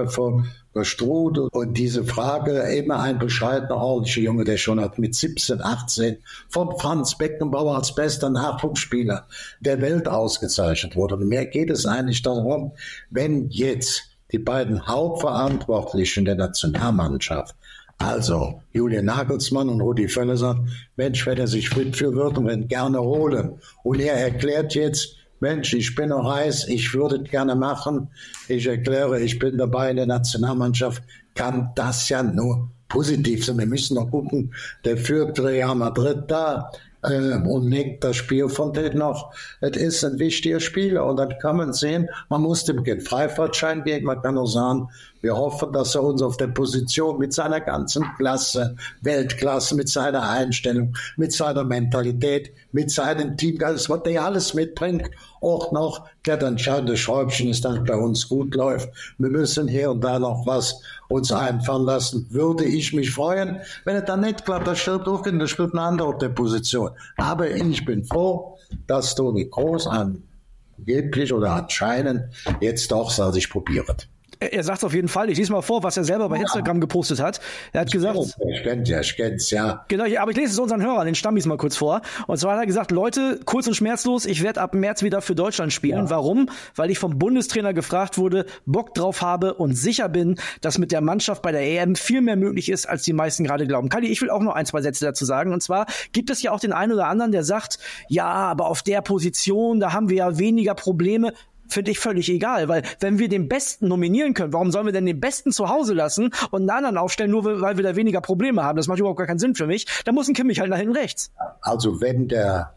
bestrudelt. 0.72 1.52
Und 1.52 1.74
diese 1.74 2.04
Frage, 2.04 2.52
immer 2.61 3.00
ein 3.00 3.18
bescheidener, 3.18 3.76
ordentlicher 3.76 4.22
Junge, 4.22 4.44
der 4.44 4.56
schon 4.56 4.80
hat 4.80 4.98
mit 4.98 5.14
17, 5.14 5.62
18 5.62 6.18
von 6.48 6.78
Franz 6.78 7.16
Beckenbauer 7.16 7.76
als 7.76 7.94
bester 7.94 8.30
Nachwuchsspieler 8.30 9.26
der 9.61 9.80
Welt 9.80 10.09
ausgezeichnet 10.09 10.96
wurde. 10.96 11.16
Und 11.16 11.28
mehr 11.28 11.46
geht 11.46 11.70
es 11.70 11.87
eigentlich 11.87 12.22
darum, 12.22 12.72
wenn 13.11 13.48
jetzt 13.50 14.04
die 14.33 14.38
beiden 14.38 14.87
Hauptverantwortlichen 14.87 16.24
der 16.24 16.37
Nationalmannschaft, 16.37 17.54
also 17.98 18.62
Julian 18.72 19.04
Nagelsmann 19.04 19.68
und 19.68 19.80
Rudi 19.80 20.09
Völler, 20.09 20.37
sagen, 20.37 20.70
Mensch, 20.96 21.26
wenn 21.26 21.37
er 21.37 21.48
sich 21.48 21.68
fit 21.68 21.96
für 21.96 22.14
wird 22.14 22.38
und 22.38 22.46
wenn 22.46 22.68
gerne 22.68 23.00
holen. 23.00 23.59
Und 23.83 24.00
er 24.00 24.14
erklärt 24.14 24.74
jetzt, 24.74 25.16
Mensch, 25.40 25.74
ich 25.74 25.94
bin 25.94 26.11
noch 26.11 26.31
heiß, 26.33 26.68
ich 26.68 26.94
würde 26.94 27.22
gerne 27.22 27.55
machen. 27.55 28.09
Ich 28.48 28.66
erkläre, 28.66 29.20
ich 29.20 29.38
bin 29.38 29.59
dabei 29.59 29.90
in 29.90 29.96
der 29.96 30.07
Nationalmannschaft, 30.07 31.03
kann 31.35 31.70
das 31.74 32.09
ja 32.09 32.22
nur 32.22 32.70
positiv 32.88 33.44
sein. 33.44 33.59
Wir 33.59 33.66
müssen 33.66 33.94
noch 33.94 34.11
gucken, 34.11 34.55
der 34.85 34.96
führt 34.96 35.40
Real 35.40 35.74
Madrid 35.74 36.24
da, 36.29 36.70
äh, 37.03 37.37
und 37.37 37.68
nickt 37.68 38.05
das 38.05 38.16
Spiel 38.16 38.48
von 38.48 38.72
denen 38.72 38.98
noch. 38.98 39.33
Es 39.61 39.76
ist 39.76 40.05
ein 40.05 40.18
wichtiger 40.18 40.61
Spieler 40.61 41.07
und 41.07 41.16
dann 41.16 41.38
kann 41.38 41.57
man 41.57 41.72
sehen, 41.72 42.09
man 42.29 42.42
muss 42.42 42.64
dem 42.64 42.85
Freifahrtschein 43.00 43.85
geben, 43.85 44.07
man 44.07 44.20
kann 44.22 44.35
nur 44.35 44.46
sagen, 44.46 44.88
wir 45.22 45.37
hoffen, 45.37 45.72
dass 45.72 45.94
er 45.94 46.02
uns 46.02 46.22
auf 46.22 46.37
der 46.37 46.48
Position 46.48 47.18
mit 47.18 47.33
seiner 47.33 47.61
ganzen 47.61 48.04
Klasse, 48.16 48.76
Weltklasse, 49.02 49.74
mit 49.74 49.88
seiner 49.88 50.28
Einstellung, 50.28 50.96
mit 51.16 51.33
seiner 51.33 51.64
Mentalität, 51.64 52.52
mit 52.72 52.90
seinem 52.90 53.37
Teamgeist, 53.37 53.90
was 53.90 54.02
der 54.02 54.24
alles 54.24 54.54
mitbringt, 54.54 55.11
auch 55.40 55.72
noch 55.72 56.06
der 56.26 56.40
entscheidende 56.42 56.96
Schräubchen 56.96 57.50
ist, 57.50 57.64
dass 57.64 57.83
bei 57.85 57.94
uns 57.94 58.28
gut 58.28 58.54
läuft. 58.54 58.88
Wir 59.18 59.30
müssen 59.30 59.68
hier 59.68 59.90
und 59.90 60.02
da 60.02 60.18
noch 60.18 60.46
was 60.46 60.80
uns 61.09 61.33
einfallen 61.33 61.85
lassen. 61.85 62.26
Würde 62.30 62.64
ich 62.64 62.92
mich 62.92 63.11
freuen, 63.11 63.61
wenn 63.85 63.96
es 63.96 64.04
dann 64.04 64.20
nicht 64.20 64.44
klappt, 64.44 64.66
das 64.66 64.78
stirbt 64.78 65.09
auch 65.09 65.26
in, 65.26 65.38
das 65.38 65.50
spielt 65.50 65.72
eine 65.72 65.83
andere 65.83 66.09
auf 66.09 66.18
der 66.18 66.28
Position. 66.30 66.90
Aber 67.16 67.50
ich 67.50 67.85
bin 67.85 68.04
froh, 68.04 68.59
dass 68.87 69.14
Toni 69.14 69.46
Groß 69.46 69.87
angeblich 69.87 71.33
oder 71.33 71.52
anscheinend 71.52 72.24
jetzt 72.61 72.90
doch 72.92 73.11
sich 73.11 73.50
probiert. 73.50 74.10
Er 74.40 74.64
sagt 74.64 74.79
es 74.79 74.85
auf 74.85 74.94
jeden 74.94 75.09
Fall. 75.09 75.29
Ich 75.29 75.37
lese 75.37 75.53
mal 75.53 75.61
vor, 75.61 75.83
was 75.83 75.98
er 75.98 76.05
selber 76.05 76.31
bei 76.31 76.37
ja. 76.37 76.42
Instagram 76.42 76.81
gepostet 76.81 77.20
hat. 77.20 77.40
Er 77.72 77.83
hat 77.83 77.88
ich 77.88 77.92
gesagt. 77.92 78.18
Ich 78.50 78.62
kenne 78.62 78.83
ja, 78.85 79.00
ich 79.00 79.14
kenn's 79.14 79.50
ja. 79.50 79.85
Genau, 79.88 80.05
aber 80.18 80.31
ich 80.31 80.37
lese 80.37 80.53
es 80.53 80.59
unseren 80.59 80.83
Hörern, 80.83 81.05
den 81.05 81.14
Stammis 81.14 81.44
mal 81.44 81.59
kurz 81.59 81.76
vor. 81.76 82.00
Und 82.26 82.38
zwar 82.38 82.55
hat 82.55 82.61
er 82.61 82.66
gesagt, 82.66 82.90
Leute, 82.90 83.40
kurz 83.44 83.66
und 83.66 83.74
schmerzlos, 83.74 84.24
ich 84.24 84.42
werde 84.42 84.62
ab 84.62 84.74
März 84.74 85.03
wieder 85.03 85.20
für 85.20 85.35
Deutschland 85.35 85.74
spielen. 85.74 86.05
Ja. 86.05 86.11
Warum? 86.11 86.48
Weil 86.74 86.90
ich 86.90 86.98
vom 86.98 87.18
Bundestrainer 87.18 87.74
gefragt 87.74 88.16
wurde, 88.16 88.46
Bock 88.64 88.94
drauf 88.94 89.20
habe 89.20 89.55
und 89.55 89.74
sicher 89.74 90.09
bin, 90.09 90.37
dass 90.62 90.79
mit 90.79 90.90
der 90.90 91.03
Mannschaft 91.03 91.42
bei 91.42 91.53
der 91.53 91.61
EM 91.61 91.94
viel 91.94 92.22
mehr 92.22 92.37
möglich 92.37 92.70
ist, 92.70 92.88
als 92.88 93.03
die 93.03 93.12
meisten 93.12 93.44
gerade 93.44 93.66
glauben. 93.66 93.90
Kali, 93.90 94.07
ich 94.07 94.22
will 94.22 94.31
auch 94.31 94.40
noch 94.40 94.55
ein, 94.55 94.64
zwei 94.64 94.81
Sätze 94.81 95.05
dazu 95.05 95.26
sagen. 95.26 95.53
Und 95.53 95.62
zwar 95.62 95.85
gibt 96.12 96.31
es 96.31 96.40
ja 96.40 96.53
auch 96.53 96.61
den 96.61 96.72
einen 96.72 96.92
oder 96.92 97.09
anderen, 97.09 97.31
der 97.31 97.44
sagt, 97.44 97.79
ja, 98.09 98.26
aber 98.26 98.68
auf 98.68 98.83
der 98.83 99.03
Position, 99.03 99.81
da 99.81 99.92
haben 99.92 100.09
wir 100.09 100.16
ja 100.16 100.38
weniger 100.38 100.74
Probleme 100.74 101.35
finde 101.70 101.90
ich 101.90 101.98
völlig 101.98 102.28
egal, 102.28 102.68
weil 102.68 102.83
wenn 103.00 103.18
wir 103.18 103.28
den 103.28 103.48
Besten 103.48 103.88
nominieren 103.88 104.35
können, 104.35 104.52
warum 104.52 104.70
sollen 104.70 104.87
wir 104.87 104.92
denn 104.92 105.06
den 105.06 105.20
Besten 105.20 105.52
zu 105.52 105.68
Hause 105.68 105.94
lassen 105.94 106.30
und 106.50 106.62
einen 106.62 106.70
anderen 106.70 106.98
aufstellen, 106.98 107.30
nur 107.30 107.44
weil 107.44 107.76
wir 107.76 107.85
da 107.85 107.96
weniger 107.96 108.20
Probleme 108.20 108.62
haben? 108.62 108.76
Das 108.76 108.88
macht 108.88 108.98
überhaupt 108.98 109.18
gar 109.18 109.26
keinen 109.26 109.38
Sinn 109.38 109.54
für 109.54 109.66
mich. 109.66 109.87
Da 110.04 110.12
muss 110.12 110.28
ein 110.28 110.35
Kimmich 110.35 110.61
halt 110.61 110.70
nach 110.70 110.78
hinten 110.78 110.96
rechts. 110.96 111.33
Also 111.62 112.00
wenn 112.00 112.28
der 112.28 112.74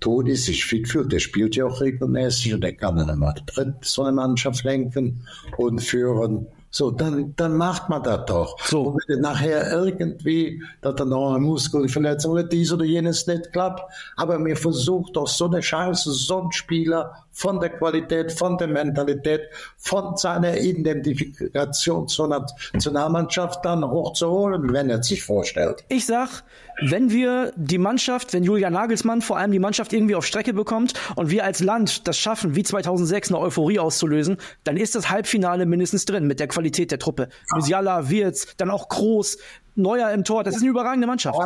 Tod 0.00 0.28
ist, 0.28 0.46
sich 0.46 0.64
fit 0.64 0.88
fühlt, 0.88 1.12
der 1.12 1.20
spielt 1.20 1.56
ja 1.56 1.66
auch 1.66 1.80
regelmäßig 1.80 2.54
und 2.54 2.60
der 2.60 2.74
kann 2.74 2.96
dann 2.96 3.08
immer 3.08 3.34
dritt 3.34 3.76
so 3.82 4.02
eine 4.02 4.12
Mannschaft 4.12 4.64
lenken 4.64 5.26
und 5.56 5.80
führen. 5.80 6.46
So, 6.70 6.90
dann, 6.90 7.34
dann 7.36 7.56
macht 7.56 7.88
man 7.88 8.02
das 8.02 8.26
doch. 8.26 8.58
So. 8.66 8.82
Und 8.82 9.02
wenn 9.08 9.20
nachher 9.20 9.72
irgendwie, 9.72 10.62
dass 10.82 10.96
dann 10.96 11.08
noch 11.08 11.30
eine 11.30 11.38
Muskelverletzung 11.38 12.32
oder 12.32 12.44
dies 12.44 12.70
oder 12.72 12.84
jenes 12.84 13.26
nicht 13.26 13.52
klappt, 13.52 13.90
aber 14.16 14.38
mir 14.38 14.56
versucht 14.56 15.16
doch 15.16 15.26
so 15.26 15.46
eine 15.46 15.60
Chance, 15.60 16.12
so 16.12 16.42
ein 16.42 16.52
Spieler 16.52 17.25
von 17.36 17.60
der 17.60 17.68
Qualität, 17.68 18.32
von 18.32 18.56
der 18.56 18.66
Mentalität, 18.66 19.42
von 19.76 20.16
seiner 20.16 20.56
Identifikation 20.56 22.08
zur 22.08 22.28
Nationalmannschaft 22.28 23.62
dann 23.62 23.84
hochzuholen, 23.84 24.72
wenn 24.72 24.88
er 24.88 25.02
sich 25.02 25.22
vorstellt. 25.22 25.84
Ich 25.88 26.06
sag, 26.06 26.44
wenn 26.80 27.10
wir 27.10 27.52
die 27.54 27.76
Mannschaft, 27.76 28.32
wenn 28.32 28.42
Julian 28.42 28.72
Nagelsmann 28.72 29.20
vor 29.20 29.36
allem 29.36 29.52
die 29.52 29.58
Mannschaft 29.58 29.92
irgendwie 29.92 30.14
auf 30.14 30.24
Strecke 30.24 30.54
bekommt 30.54 30.94
und 31.16 31.30
wir 31.30 31.44
als 31.44 31.60
Land 31.60 32.08
das 32.08 32.16
schaffen, 32.16 32.56
wie 32.56 32.62
2006 32.62 33.28
eine 33.28 33.38
Euphorie 33.38 33.80
auszulösen, 33.80 34.38
dann 34.64 34.78
ist 34.78 34.94
das 34.94 35.10
Halbfinale 35.10 35.66
mindestens 35.66 36.06
drin 36.06 36.26
mit 36.26 36.40
der 36.40 36.48
Qualität 36.48 36.90
der 36.90 36.98
Truppe. 36.98 37.28
Musiala, 37.54 38.08
Wirtz, 38.08 38.56
dann 38.56 38.70
auch 38.70 38.88
Groß, 38.88 39.36
Neuer 39.74 40.10
im 40.10 40.24
Tor. 40.24 40.42
Das 40.42 40.56
ist 40.56 40.62
eine 40.62 40.70
überragende 40.70 41.06
Mannschaft. 41.06 41.38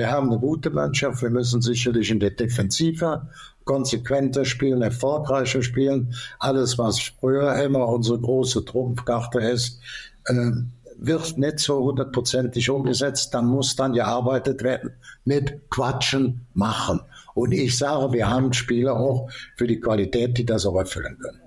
Wir 0.00 0.10
haben 0.10 0.30
eine 0.30 0.40
gute 0.40 0.70
Mannschaft. 0.70 1.20
Wir 1.20 1.28
müssen 1.28 1.60
sicherlich 1.60 2.10
in 2.10 2.20
der 2.20 2.30
Defensive 2.30 3.28
konsequenter 3.64 4.46
spielen, 4.46 4.80
erfolgreicher 4.80 5.62
spielen. 5.62 6.14
Alles, 6.38 6.78
was 6.78 6.98
früher 7.20 7.54
immer 7.62 7.86
unsere 7.86 8.18
große 8.18 8.64
Trumpfkarte 8.64 9.40
ist, 9.40 9.78
äh, 10.24 10.52
wird 10.96 11.36
nicht 11.36 11.58
so 11.58 11.84
hundertprozentig 11.84 12.70
umgesetzt. 12.70 13.34
Dann 13.34 13.44
muss 13.44 13.76
dann 13.76 13.92
gearbeitet 13.92 14.62
werden 14.62 14.92
mit 15.26 15.68
Quatschen 15.68 16.46
machen. 16.54 17.00
Und 17.34 17.52
ich 17.52 17.76
sage, 17.76 18.14
wir 18.14 18.30
haben 18.30 18.54
Spieler 18.54 18.98
auch 18.98 19.28
für 19.58 19.66
die 19.66 19.80
Qualität, 19.80 20.38
die 20.38 20.46
das 20.46 20.64
auch 20.64 20.76
erfüllen 20.76 21.18
können. 21.18 21.40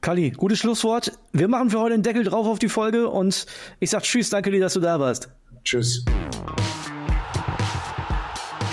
Kali, 0.00 0.30
gutes 0.30 0.60
Schlusswort. 0.60 1.12
Wir 1.34 1.48
machen 1.48 1.68
für 1.68 1.80
heute 1.80 1.96
den 1.96 2.02
Deckel 2.02 2.24
drauf 2.24 2.46
auf 2.46 2.58
die 2.58 2.70
Folge 2.70 3.10
und 3.10 3.44
ich 3.80 3.90
sage 3.90 4.04
Tschüss, 4.04 4.30
danke 4.30 4.50
dir, 4.50 4.60
dass 4.60 4.72
du 4.72 4.80
da 4.80 4.98
warst. 4.98 5.28
Tschüss. 5.62 6.06